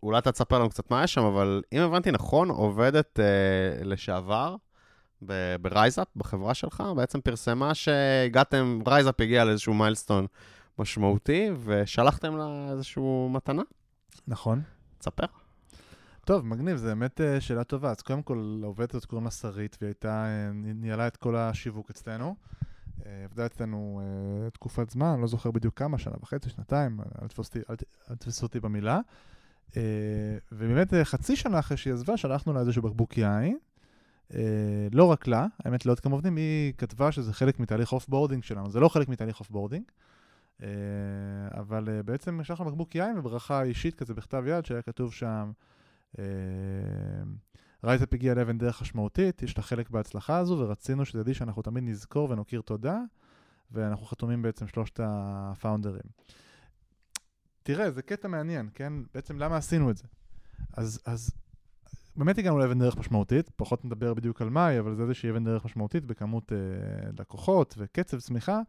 [0.02, 4.56] אולי אתה תספר לנו קצת מה יש שם, אבל אם הבנתי נכון, עובדת uh, לשעבר
[5.62, 10.26] ב RiseUp, בחברה שלך, בעצם פרסמה שהגעתם, RiseUp הגיע לאיזשהו milestone
[10.78, 13.62] משמעותי, ושלחתם לה איזושהי מתנה.
[14.28, 14.62] נכון.
[14.98, 15.26] תספר.
[16.24, 17.90] טוב, מגניב, זו באמת אה, שאלה טובה.
[17.90, 21.90] אז קודם כל, העובדת הזאת קוראים לה שרית, והיא הייתה, אה, ניהלה את כל השיווק
[21.90, 22.36] אצלנו.
[23.06, 24.00] אה, עבדה אצלנו
[24.52, 29.00] תקופת זמן, לא זוכר בדיוק כמה, שנה וחצי, שנתיים, אל תתפוס אותי- תתפסו במילה.
[30.52, 33.58] ובאמת, חצי שנה אחרי שהיא עזבה, שלחנו לה איזשהו בקבוק יין.
[34.34, 34.40] אה,
[34.92, 38.80] לא רק לה, האמת לעוד כמה עובדים, היא כתבה שזה חלק מתהליך offboarding שלנו, זה
[38.80, 39.84] לא חלק מתהליך offboarding,
[40.62, 40.68] אה,
[41.52, 45.52] אבל אה, בעצם שלחנו בקבוק יין וברכה אישית כזה בכתב יד, שהיה כתוב שם,
[47.84, 52.30] RiseUp הגיע לאבן דרך משמעותית, יש לה חלק בהצלחה הזו, ורצינו שתדעי שאנחנו תמיד נזכור
[52.30, 52.98] ונוקיר תודה,
[53.72, 56.02] ואנחנו חתומים בעצם שלושת הפאונדרים.
[57.62, 58.92] תראה, זה קטע מעניין, כן?
[59.14, 60.04] בעצם למה עשינו את זה?
[60.72, 61.30] אז, אז
[62.18, 65.64] באמת הגענו לאבן דרך משמעותית, פחות נדבר בדיוק על מהי, אבל זה איזושהי אבן דרך
[65.64, 66.58] משמעותית בכמות אה,
[67.18, 68.60] לקוחות וקצב צמיחה,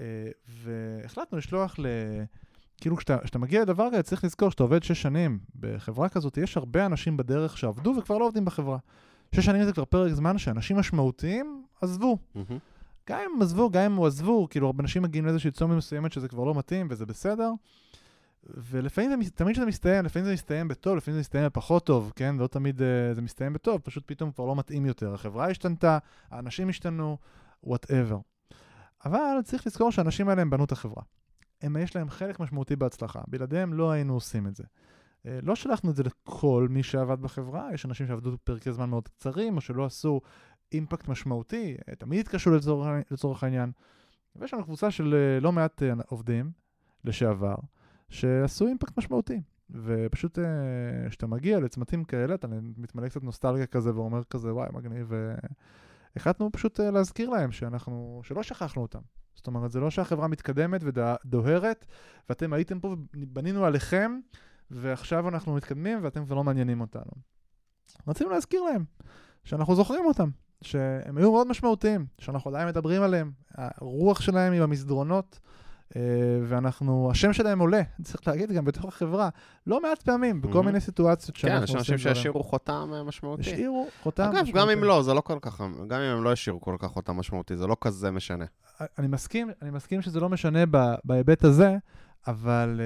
[0.00, 0.06] אה,
[0.48, 1.86] והחלטנו לשלוח ל...
[2.80, 6.56] כאילו כשאתה, כשאתה מגיע לדבר כזה, צריך לזכור שאתה עובד שש שנים בחברה כזאת, יש
[6.56, 8.78] הרבה אנשים בדרך שעבדו וכבר לא עובדים בחברה.
[9.34, 12.18] שש שנים זה כבר פרק זמן שאנשים משמעותיים עזבו.
[13.08, 16.12] גם אם הם עזבו, גם אם הם עזבו, כאילו הרבה אנשים מגיעים לאיזושהי צומת מסוימת
[16.12, 17.50] שזה כבר לא מתאים וזה בסדר.
[18.46, 22.36] ולפעמים זה, תמיד שזה מסתיים, לפעמים זה מסתיים בטוב, לפעמים זה מסתיים בפחות טוב, כן?
[22.38, 25.14] לא תמיד uh, זה מסתיים בטוב, פשוט פתאום כבר לא מתאים יותר.
[25.14, 25.98] החברה השתנתה,
[26.30, 27.18] האנשים השתנו,
[27.64, 28.18] whatever.
[29.04, 31.02] אבל צריך לזכור שהאנשים האלה הם בנו את החברה.
[31.62, 34.64] הם, יש להם חלק משמעותי בהצלחה, בלעדיהם לא היינו עושים את זה.
[35.26, 39.08] אה, לא שלחנו את זה לכל מי שעבד בחברה, יש אנשים שעבדו פרקי זמן מאוד
[39.08, 40.20] קצרים, או שלא עשו
[40.72, 43.72] impact משמעותי, אה, תמיד התקשו לצורך, לצורך העניין.
[44.36, 46.50] ויש לנו קבוצה של אה, לא מעט אה, עובדים
[47.04, 47.54] לשעבר,
[48.14, 49.40] שעשו impact משמעותי.
[49.70, 50.44] ופשוט אה,
[51.08, 52.46] כשאתה מגיע לצמתים כאלה, אתה
[52.76, 55.12] מתמלא קצת נוסטלגיה כזה ואומר כזה, וואי, מגניב.
[56.16, 58.98] והחלטנו פשוט אה, להזכיר להם שאנחנו, שלא שכחנו אותם.
[59.34, 61.86] זאת אומרת, זה לא שהחברה מתקדמת ודוהרת,
[62.28, 64.18] ואתם הייתם פה ובנינו עליכם,
[64.70, 67.12] ועכשיו אנחנו מתקדמים ואתם כבר לא מעניינים אותנו.
[68.06, 68.84] רצינו להזכיר להם
[69.44, 70.30] שאנחנו זוכרים אותם,
[70.62, 75.40] שהם היו מאוד משמעותיים, שאנחנו עדיין מדברים עליהם, הרוח שלהם היא במסדרונות,
[76.44, 79.28] ואנחנו, השם שלהם עולה, צריך להגיד גם בתוך החברה,
[79.66, 80.66] לא מעט פעמים, בכל Mhm.
[80.66, 82.14] מיני סיטואציות שאנחנו כן, עושים יש אנשים.
[82.14, 83.40] שהשאירו חותם אה, משמעותי.
[83.40, 84.72] השאירו חותם אגב, גם משמעותי.
[84.72, 87.56] אם לא, זה לא כל כך, גם אם הם לא השאירו כל כך חותם משמעותי,
[87.56, 88.44] זה לא כזה משנה.
[88.98, 90.58] אני מסכים, אני מסכים שזה לא משנה
[91.04, 91.76] בהיבט הזה,
[92.26, 92.80] אבל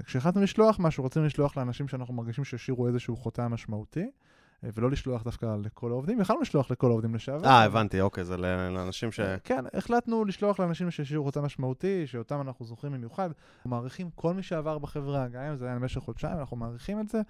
[0.00, 4.29] uh, כשהחלטנו לשלוח משהו, רצינו לשלוח לאנשים שאנחנו מרגישים שהשאירו איזשהו חותם משמעותי, uh,
[4.62, 6.20] ולא לשלוח דווקא לכל העובדים.
[6.20, 7.46] יכלנו לשלוח לכל העובדים לשעבר.
[7.46, 9.20] אה, הבנתי, אוקיי, זה לאנשים ש...
[9.44, 13.30] כן, החלטנו לשלוח לאנשים שהשאירו חותם משמעותי, שאותם אנחנו זוכרים במיוחד.
[13.56, 17.08] אנחנו מעריכים כל מי שעבר בחברה, גם אם זה היה במשך חודשיים, אנחנו מעריכים את
[17.08, 17.20] זה,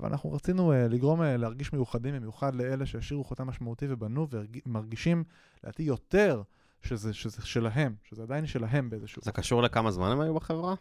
[0.00, 5.24] אבל אנחנו רצינו uh, לגרום uh, להרגיש מיוחדים, במיוחד לאלה שהשאירו חותם משמעותי ובנו ומרגישים,
[5.64, 6.42] לדעתי, יותר
[6.82, 9.22] שזה, שזה שלהם, שזה עדיין שלהם באיזשהו...
[9.24, 10.74] זה קשור לכמה זמן הם היו בחברה?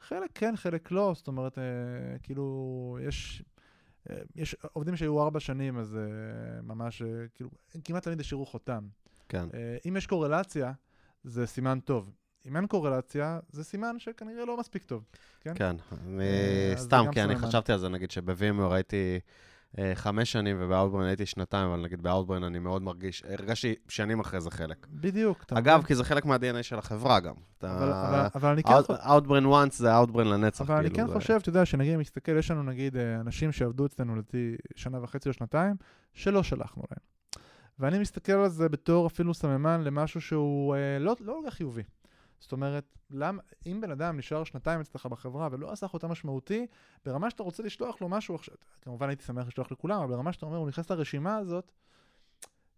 [0.00, 1.64] חלק כן, חלק לא, זאת אומרת, אה,
[2.22, 3.51] כאילו, יש, אה,
[4.36, 7.50] יש עובדים שהיו ארבע שנים, אז אה, ממש, אה, כאילו,
[7.84, 8.84] כמעט תמיד השאירו חותם.
[9.28, 9.46] כן.
[9.54, 10.72] אה, אם יש קורלציה,
[11.24, 12.10] זה סימן טוב.
[12.46, 15.04] אם אין קורלציה, זה סימן שכנראה לא מספיק טוב.
[15.40, 15.52] כן?
[15.54, 15.76] כן,
[16.20, 17.36] אה, סתם, כי אני.
[17.36, 19.18] חשבתי על זה, נגיד שבווימר הייתי אה,
[19.94, 24.50] חמש שנים ובאוטברן הייתי שנתיים, אבל נגיד באוטברן אני מאוד מרגיש, הרגשתי שנים אחרי זה
[24.50, 24.86] חלק.
[24.90, 25.42] בדיוק.
[25.42, 25.86] אתה אגב, מבין?
[25.86, 27.34] כי זה חלק מה-DNA של החברה גם.
[27.62, 28.72] אבל, אבל, אבל אני כן...
[28.86, 31.96] חו- אאוטברן once זה אאוטברן לנצח, אבל אני כאילו, כן זה- חושב, אתה יודע, שנגיד,
[31.96, 35.76] מסתכל, יש לנו נגיד אה, אנשים שעבדו אצלנו לדעתי שנה וחצי או שנתיים,
[36.14, 37.00] שלא שלחנו להם.
[37.78, 41.82] ואני מסתכל על זה בתור אפילו סממן למשהו שהוא אה, לא לא כל כך חיובי.
[42.42, 46.66] זאת אומרת, למ, אם בן אדם נשאר שנתיים אצלך בחברה ולא עשה חותם משמעותי,
[47.04, 50.46] ברמה שאתה רוצה לשלוח לו משהו עכשיו, כמובן הייתי שמח לשלוח לכולם, אבל ברמה שאתה
[50.46, 51.72] אומר, הוא נכנס לרשימה הזאת,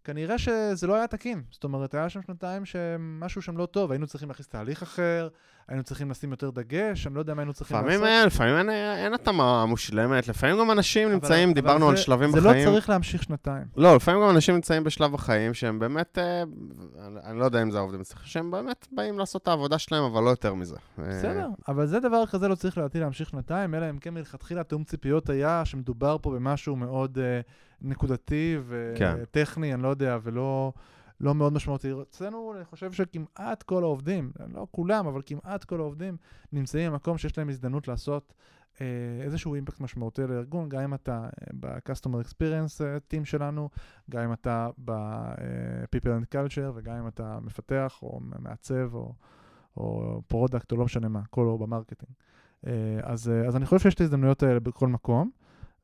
[0.05, 1.41] כנראה שזה לא היה תקין.
[1.51, 5.27] זאת אומרת, היה שם שנתיים שמשהו שם לא טוב, היינו צריכים להכניס תהליך אחר,
[5.67, 7.89] היינו צריכים לשים יותר דגש, אני לא יודע מה היינו צריכים לעשות.
[7.91, 11.95] לפעמים אין, לפעמים אין- אין התאמה מושלמת, לפעמים גם אנשים אבל- נמצאים, אבל דיברנו על
[11.95, 12.65] זה- שלבים זה בחיים.
[12.67, 13.63] לא צריך להמשיך שנתיים.
[13.77, 16.43] לא, לפעמים גם אנשים נמצאים בשלב החיים שהם באמת, אה,
[17.25, 20.23] אני- לא יודע אם זה העובדים אצלך, שהם באמת באים לעשות את העבודה שלהם, אבל
[20.23, 20.75] לא יותר מזה.
[20.99, 24.63] אה, בסדר, אבל זה דבר כזה לא צריך לדעתי להמשיך שנתיים, אלא אם כן מלכתחילה
[24.63, 27.39] תיאום ציפיות היה שמדובר פה במשהו מאוד אה,
[27.81, 28.57] נקודתי
[28.95, 29.15] כן.
[29.21, 30.73] וטכני, אני לא יודע, ולא
[31.19, 31.91] לא מאוד משמעותי.
[32.01, 36.17] אצלנו, אני חושב שכמעט כל העובדים, לא כולם, אבל כמעט כל העובדים,
[36.51, 38.33] נמצאים במקום שיש להם הזדמנות לעשות
[38.81, 38.85] אה,
[39.21, 43.69] איזשהו אימפקט משמעותי לארגון, גם אם אתה אה, ב-Customer Experience אה, Team שלנו,
[44.09, 49.13] גם אם אתה ב-People and Culture, וגם אם אתה מפתח או מעצב או...
[49.77, 52.11] או product, או לא משנה מה, כל או ב marketing.
[53.03, 55.31] אז, אז אני חושב שיש את ההזדמנויות האלה בכל מקום,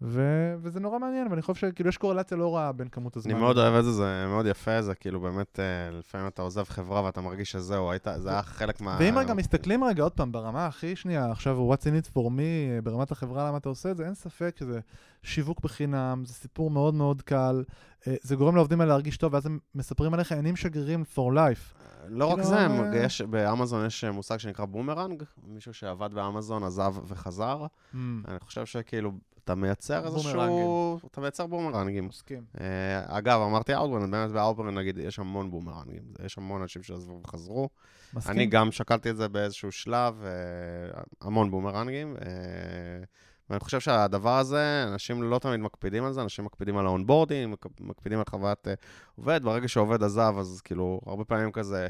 [0.02, 3.32] ו- וזה נורא מעניין, ואני חושב שכאילו יש קורלציה לא רעה בין כמות הזמן.
[3.32, 6.64] אני מאוד אוהב את זה, זה מאוד יפה, זה כאילו באמת, אה, לפעמים אתה עוזב
[6.64, 8.98] חברה ואתה מרגיש שזהו, היית, זה היה חלק מה...
[9.00, 12.40] ואם רגע מסתכלים רגע עוד פעם ברמה הכי שנייה, עכשיו what's in it for me,
[12.40, 14.80] אה, ברמת החברה למה אתה עושה את זה, אין ספק שזה
[15.24, 17.64] שיווק בחינם, זה סיפור מאוד מאוד קל,
[18.08, 21.82] אה, זה גורם לעובדים האלה להרגיש טוב, ואז הם מספרים עליך, הם שגרירים for life.
[22.08, 27.66] לא רק כאילו, זה, יש, באמזון יש מושג שנקרא בומרנג, מישהו שעבד באמזון עזב וחזר.
[27.66, 29.12] Mm, אני חושב שכאילו,
[29.44, 30.32] אתה מייצר איזשהו...
[30.34, 31.10] בומרנגים.
[31.12, 32.08] אתה מייצר בומרנגים.
[32.08, 32.44] מסכים.
[32.62, 36.04] אה, אגב, אמרתי Outbrain, באמת ב Outbrain, נגיד, יש המון בומרנגים.
[36.26, 37.70] יש המון אנשים שעזבו וחזרו.
[38.14, 38.36] מסכים?
[38.36, 42.16] אני גם שקלתי את זה באיזשהו שלב, אה, המון בומרנגים.
[42.22, 43.04] אה,
[43.50, 47.54] ואני חושב שהדבר הזה, אנשים לא תמיד מקפידים על זה, אנשים מקפידים על ה onboarding,
[47.54, 48.74] מק- מקפידים על חוויית אה,
[49.16, 49.44] עובד.
[49.44, 51.88] ברגע שעובד עזב, אז כאילו, הרבה פעמים כזה,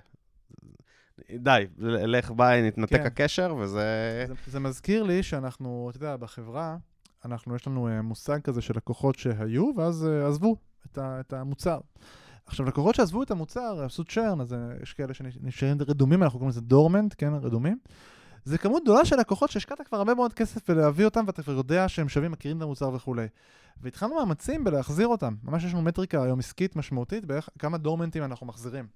[1.31, 3.05] די, לך ביי, נתנתק כן.
[3.05, 4.25] הקשר, וזה...
[4.27, 6.77] זה, זה מזכיר לי שאנחנו, אתה יודע, בחברה,
[7.25, 10.55] אנחנו, יש לנו אה, מושג כזה של לקוחות שהיו, ואז אה, עזבו
[10.85, 11.79] את, ה, את המוצר.
[12.45, 16.49] עכשיו, לקוחות שעזבו את המוצר, עשו churn, אז אה, יש כאלה שנשארים רדומים, אנחנו קוראים
[16.49, 17.77] לזה dormant, כן, רדומים.
[18.43, 21.89] זה כמות גדולה של לקוחות שהשקעת כבר הרבה מאוד כסף בלהביא אותם, ואתה כבר יודע
[21.89, 23.27] שהם שווים, מכירים את המוצר וכולי.
[23.81, 25.35] והתחלנו מאמצים בלהחזיר אותם.
[25.43, 28.87] ממש יש לנו מטריקה היום עסקית משמעותית, בערך כמה דורמנטים אנחנו מחזירים.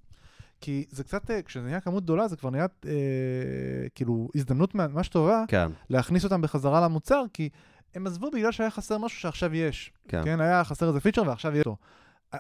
[0.61, 2.91] כי זה קצת, כשזה נהיה כמות גדולה, זה כבר נהיה אה,
[3.95, 7.49] כאילו הזדמנות ממש טובה כן, להכניס אותם בחזרה למוצר, כי
[7.95, 9.91] הם עזבו בגלל שהיה חסר משהו שעכשיו יש.
[10.08, 10.21] כן.
[10.23, 11.77] כן, היה חסר איזה פיצ'ר ועכשיו יש אותו.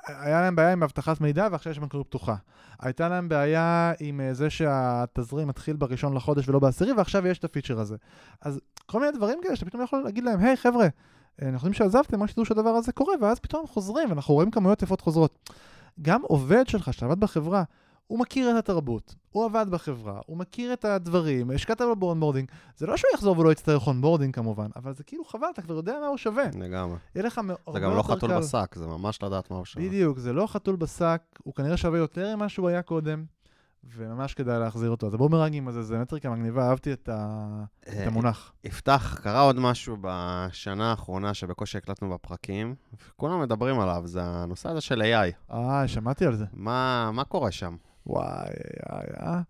[0.07, 2.35] היה להם בעיה עם אבטחת מידע ועכשיו יש בנקאות פתוחה.
[2.79, 7.43] הייתה להם בעיה עם אה, זה שהתזרים מתחיל בראשון לחודש ולא בעשירי, ועכשיו יש את
[7.43, 7.95] ה feature הזה.
[8.41, 10.89] אז כל מיני דברים כאלה שאתה פתאום יכול להגיד להם, היי חבר'ה, אה,
[11.39, 15.01] אנחנו יודעים שעזבתם, רק שתדעו שהדבר הזה קורה, ואז פתאום חוזרים, ואנחנו רואים כמויות יפות
[15.01, 15.49] חוזרות.
[16.01, 17.63] גם עובד שלך שעבד בחברה,
[18.07, 22.51] הוא מכיר את התרבות, הוא עבד בחברה, הוא מכיר את הדברים, השקעת לו ב onboarding,
[22.77, 25.97] זה לא שהוא יחזור ולא יצטרך onboarding כמובן, אבל זה כאילו חבל, אתה כבר יודע
[26.01, 26.45] מה הוא שווה.
[26.59, 26.97] לגמרי.
[27.15, 29.85] יהיה לך מאוד זה גם לא חתול בשק, זה ממש לדעת מה הוא שווה.
[29.85, 33.25] בדיוק, זה לא חתול בשק, הוא כנראה שווה יותר ממה שהוא היה קודם,
[33.95, 35.07] וממש כדאי להחזיר אותו.
[35.07, 37.37] אז הבומרגים הזה, זה מטריקה מגניבה, אהבתי את, ה...
[37.79, 38.53] את אה, המונח.
[38.63, 44.81] יפתח, קרה עוד משהו בשנה האחרונה שבקושי הקלטנו בפרקים, וכולם מדברים עליו, זה הנושא הזה
[44.81, 45.53] של AI.
[45.53, 46.45] אה, שמעתי על זה.
[46.53, 47.75] מה, מה קורה שם?
[48.07, 48.49] וואי,
[49.19, 49.41] אה?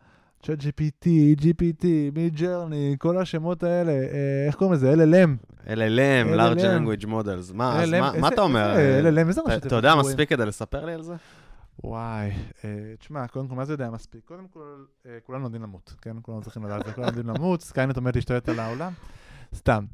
[0.45, 1.07] צ'אט GPT,
[1.41, 4.93] GPT, מי ג'רני, כל השמות האלה, אה, איך קוראים לזה?
[4.93, 5.67] LLM.
[5.67, 6.59] LLM, Large.
[6.59, 7.93] Language Models, מה, אז
[8.33, 8.75] אתה אומר?
[9.01, 9.95] LLM, איזה ראשי אתה יודע.
[9.95, 11.15] מספיק כדי לספר לי על זה?
[11.83, 12.31] וואי,
[12.63, 14.21] אה, תשמע, קודם כל, מה זה יודע מספיק?
[14.25, 16.15] קודם כל, אה, כולנו יודעים למות, כן?
[16.21, 18.91] כולנו צריכים לדעת, כולנו יודעים למות, Skynet עומד להשתלט על העולם,
[19.55, 19.85] סתם.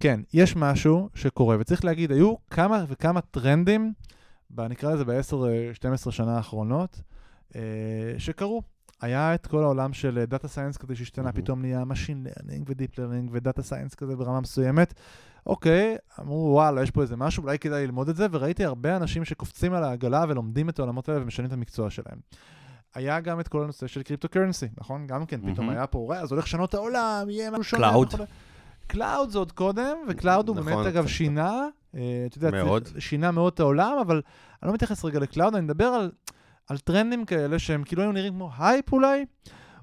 [0.00, 3.92] כן, יש משהו שקורה, וצריך להגיד, היו כמה וכמה טרנדים,
[4.58, 7.00] נקרא לזה ב-10-12 שנה האחרונות,
[7.56, 7.60] אה,
[8.18, 8.62] שקרו.
[9.00, 11.36] היה את כל העולם של data science כזה שהשתנה, מהמם.
[11.36, 14.94] פתאום נהיה Machine Learning ו Deep Learning ו data science כזה ברמה מסוימת.
[15.46, 19.24] אוקיי, אמרו וואלה, יש פה איזה משהו, אולי כדאי ללמוד את זה, וראיתי הרבה אנשים
[19.24, 22.18] שקופצים על העגלה ולומדים את העולמות האלה ומשנים את המקצוע שלהם.
[22.94, 25.06] היה גם את כל הנושא של cryptocurrency, נכון?
[25.06, 25.78] גם כן, פתאום מהמם.
[25.78, 27.98] היה פה, וואי, אז הולך לשנות את העולם, יהיה משהו שונה.
[27.98, 28.24] וכו'.
[28.86, 31.12] cloud זה עוד קודם, ו cloud הוא נכון, באמת, אגב, קצת.
[31.12, 31.66] שינה, אה,
[32.26, 32.88] אתה יודע, מאוד.
[32.98, 34.22] שינה מאוד את העולם, אבל
[34.62, 36.10] אני לא מתייחס רגע ל cloud, אני מדבר על,
[36.68, 39.24] על טרנדים כאלה שהם כאילו היו נראים כמו הייפ אולי,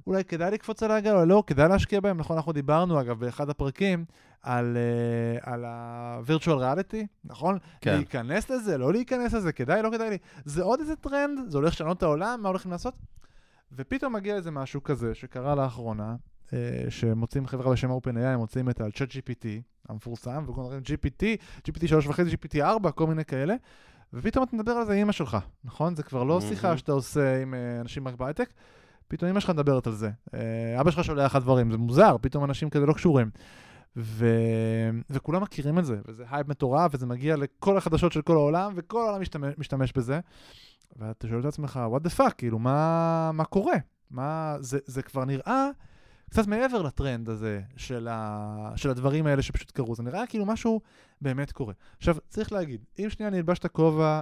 [0.08, 2.18] אולי כדאי לקפוץ על העגלה, או לא, כדאי להשקיע בהם.
[2.18, 4.06] נכון, אנחנו דיברנו, אגב, באחד הפרקים,
[4.42, 7.58] על, uh, על ה-virtual reality, נכון?
[7.82, 7.96] כן.
[7.96, 10.18] להיכנס לזה, לא להיכנס לזה, כדאי, לא כדאי לי.
[10.46, 12.94] זה עוד איזה טרנד, זה הולך לשנות את העולם, מה הולכים לעשות?
[13.72, 16.16] ופתאום מגיע איזה משהו כזה שקרה לאחרונה,
[16.48, 16.52] uh,
[16.90, 19.46] שמוצאים חברה בשם OpenAI, הם מוצאים את ה-chat GPT
[19.92, 21.24] המפורסם, וכולם אומרים GPT,
[21.68, 23.56] GPT 3.5, GPT 4, כל מיני כאלה,
[24.14, 25.96] ופתאום אתה מדבר על זה עם אמא שלך, נכון?
[25.96, 26.50] זה כבר לא מהמם.
[26.50, 28.50] שיחה שאתה עושה עם uh, אנשים רק בהייטק,
[29.08, 30.10] פתאום אמא שלך מדברת על זה.
[30.28, 30.34] Uh,
[30.80, 33.30] אבא שלך שולח לך דברים, זה מוזר, פתאום אנשים כזה לא קשורים.
[33.98, 34.26] ו...
[35.10, 39.02] וכולם מכירים את זה, וזה הייפ מטורף, וזה מגיע לכל החדשות של כל העולם, וכל
[39.02, 40.20] העולם משתמש, משתמש בזה.
[40.96, 43.76] ואתה שואל את עצמך, what the fuck, כאילו, מה, מה קורה?
[44.12, 45.70] מה, זה, זה כבר נראה
[46.32, 50.82] קצת מעבר לטרנד הזה של, ה, של הדברים האלה שפשוט קרו, זה נראה כאילו משהו
[51.22, 51.74] באמת קורה.
[51.98, 54.22] עכשיו, צריך להגיד, אם שנייה אני אלבש את הכובע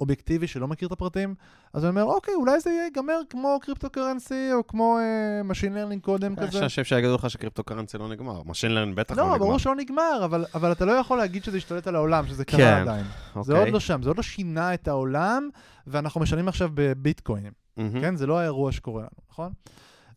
[0.00, 1.34] אובייקטיבי שלא מכיר את הפרטים,
[1.72, 6.36] אז אני אומר, אוקיי, אולי זה ייגמר כמו cryptocurrency, או כמו uh, Machine Learning קודם
[6.36, 6.62] כזה.
[6.62, 8.42] אנשים שיגידו לך ש cryptocurrency לא נגמר.
[8.42, 9.38] Machine learning בטח לא לא, נגמר.
[9.38, 12.58] ברור שלא נגמר, אבל, אבל אתה לא יכול להגיד שזה השתלט על העולם, שזה קרה
[12.58, 13.04] כן, עדיין.
[13.34, 13.58] זה אוקיי.
[13.58, 15.48] עוד לא שם, זה עוד לא שינה את העולם,
[15.86, 18.00] ואנחנו משלמים עכשיו בביטקוינים, מהמם.
[18.00, 18.16] כן?
[18.16, 19.52] זה לא האירוע שקורה לנו, נכון?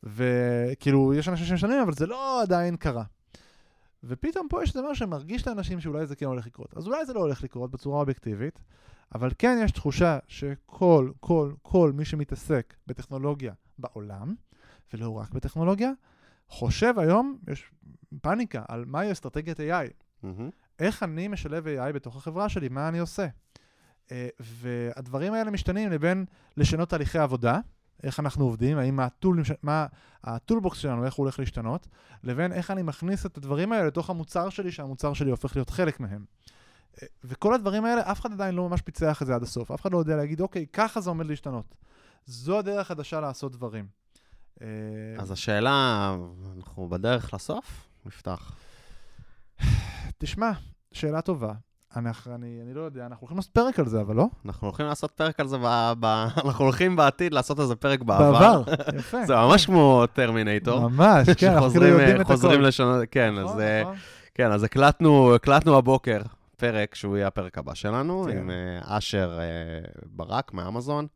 [0.03, 3.03] וכאילו, יש אנשים שמשלמים, אבל זה לא עדיין קרה.
[4.03, 6.77] ופתאום פה יש דבר שמרגיש לאנשים שאולי זה כן הולך לקרות.
[6.77, 8.59] אז אולי זה לא הולך לקרות בצורה אובייקטיבית,
[9.15, 14.35] אבל כן יש תחושה שכל, כל, כל מי שמתעסק בטכנולוגיה בעולם,
[14.93, 15.91] ולא רק בטכנולוגיה,
[16.47, 17.71] חושב היום, יש
[18.21, 19.63] פאניקה על מהי אסטרטגיית AI.
[20.23, 20.49] מהמם.
[20.79, 23.27] איך אני משלב AI בתוך החברה שלי, מה אני עושה.
[24.11, 26.25] אה, והדברים האלה משתנים לבין
[26.57, 27.59] לשנות תהליכי עבודה,
[28.03, 29.85] איך אנחנו עובדים, האם הטול, מה
[30.23, 31.87] הטולבוקס שלנו, איך הוא הולך להשתנות,
[32.23, 35.99] לבין איך אני מכניס את הדברים האלה לתוך המוצר שלי, שהמוצר שלי הופך להיות חלק
[35.99, 36.25] מהם.
[37.01, 39.71] אה, וכל הדברים האלה, אף אחד עדיין לא ממש פיצח את זה עד הסוף.
[39.71, 41.75] אף אחד לא יודע להגיד, אוקיי, ככה זה עומד להשתנות.
[42.25, 43.87] זו הדרך החדשה לעשות דברים.
[44.61, 44.67] אה,
[45.17, 46.15] אז השאלה,
[46.57, 47.87] אנחנו בדרך לסוף?
[48.05, 48.51] נפתח.
[50.17, 50.51] תשמע,
[50.91, 51.53] שאלה טובה.
[51.95, 54.27] אנחנו, אני, אני לא יודע, אנחנו הולכים לעשות פרק על זה, אבל לא?
[54.45, 55.93] אנחנו הולכים לעשות פרק על זה, ב...
[55.99, 56.05] ב...
[56.45, 58.31] אנחנו הולכים בעתיד לעשות איזה פרק בעבר.
[58.31, 58.63] בעבר,
[58.99, 59.25] יפה.
[59.25, 60.89] זה ממש כמו טרמינטור.
[60.89, 62.67] ממש, כן, אנחנו כאילו שחוזרים, יודעים אה, את חוזרים הכל.
[62.67, 63.95] לשנות, כן, נכון, אז, אה, נכון.
[64.33, 66.21] כן, אז הקלטנו, הקלטנו הבוקר
[66.57, 68.37] פרק שהוא יהיה הפרק הבא שלנו, כן.
[68.37, 69.39] עם אה, אשר
[70.05, 71.07] ברק מאמזון,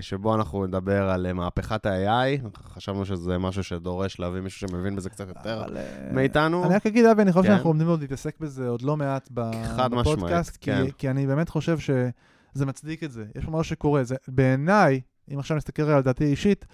[0.00, 2.48] שבו אנחנו נדבר על אה, מהפכת ה-AI.
[2.58, 6.64] חשבנו שזה משהו שדורש להביא מישהו שמבין בזה קצת יותר אבל, אה, מאיתנו.
[6.66, 7.52] אני רק אגיד, אבי, אני חושב כן.
[7.52, 10.84] שאנחנו עומדים עוד להתעסק בזה עוד לא מעט בפודקאסט, כי- כן.
[10.98, 13.24] כי אני באמת חושב שזה מצדיק את זה.
[13.34, 14.04] יש פה משהו שקורה.
[14.04, 15.00] זה- בעיניי,
[15.34, 16.66] אם עכשיו נסתכל על דעתי אישית,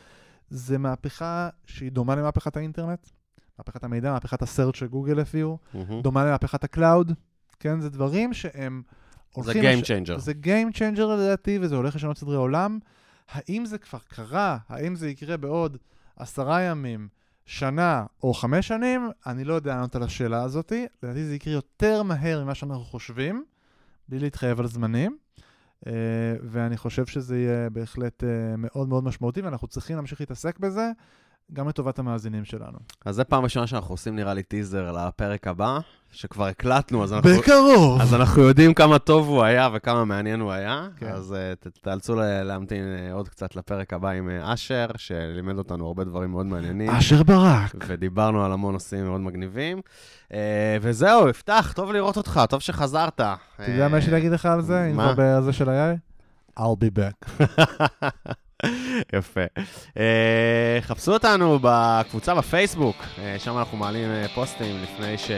[0.50, 3.08] זה מהפכה שהיא דומה למהפכת האינטרנט,
[3.58, 6.02] מהפכת המידע, מהפכת ה search שגוגל הביאו, מהמם.
[6.02, 7.12] דומה למהפכת ה cloud,
[7.60, 7.80] כן?
[7.80, 8.82] זה דברים שהם
[9.42, 9.52] זה.
[9.52, 10.18] Game לש- Changer.
[10.18, 12.78] זה Game Changer לדעתי, וזה הולך לשנות סדרי עולם.
[13.30, 14.58] האם זה כבר קרה?
[14.68, 15.76] האם זה יקרה בעוד
[16.16, 17.08] עשרה ימים,
[17.46, 19.10] שנה או חמש שנים?
[19.26, 20.72] אני לא יודע לענות על השאלה הזאת.
[21.02, 23.44] לדעתי זה יקרה יותר מהר ממה שאנחנו חושבים,
[24.08, 25.16] בלי להתחייב על זמנים.
[25.86, 25.92] אה,
[26.42, 30.90] ואני חושב שזה יהיה בהחלט אה, מאוד מאוד משמעותי, ואנחנו צריכים להמשיך להתעסק בזה,
[31.52, 32.78] גם לטובת המאזינים שלנו.
[33.04, 35.78] אז זה פעם ראשונה שאנחנו עושים נראה לי טיזר לפרק הבא,
[36.12, 37.30] שכבר הקלטנו, אז אנחנו...
[37.30, 38.00] בקרוב!
[38.00, 41.08] אז אנחנו יודעים כמה טוב הוא היה וכמה מעניין הוא היה, כן.
[41.08, 45.86] אז uh, ת- תאלצו להמתין uh, עוד קצת לפרק הבא עם uh, אשר, שלימד אותנו
[45.86, 47.74] הרבה דברים מאוד מעניינים, אשר ברק.
[47.86, 49.80] ודיברנו על המון נושאים מאוד מגניבים.
[50.28, 50.32] Uh,
[50.80, 53.20] וזהו, יפתח, טוב לראות אותך, טוב שחזרת.
[53.20, 53.36] אתה
[53.68, 54.84] יודע מה יש לי להגיד לך על זה?
[54.90, 55.14] אם מה?
[55.14, 55.96] כבר בזה של ה-AI?
[56.60, 57.28] I'll be back.
[59.12, 59.40] יפה.
[59.98, 65.30] אה, חפשו אותנו בקבוצה בפייסבוק, אה, שם אנחנו מעלים אה, פוסטים לפני ש...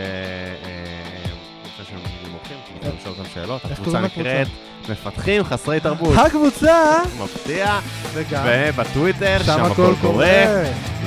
[1.64, 1.98] לפני שהם
[2.32, 3.64] הולכים, יכולים לשאול אותם שאלות.
[3.64, 4.00] הקבוצה?
[4.00, 4.48] נקראת
[4.88, 6.16] מפתחים חסרי תרבות.
[6.26, 7.02] הקבוצה!
[7.24, 7.78] מפתיע,
[8.12, 10.64] וגם, ובטוויטר, שם הכל קורה.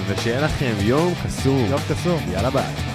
[0.07, 1.65] ושיהיה לכם יום קסום.
[1.69, 2.19] יום קסום.
[2.31, 2.92] יאללה ביי.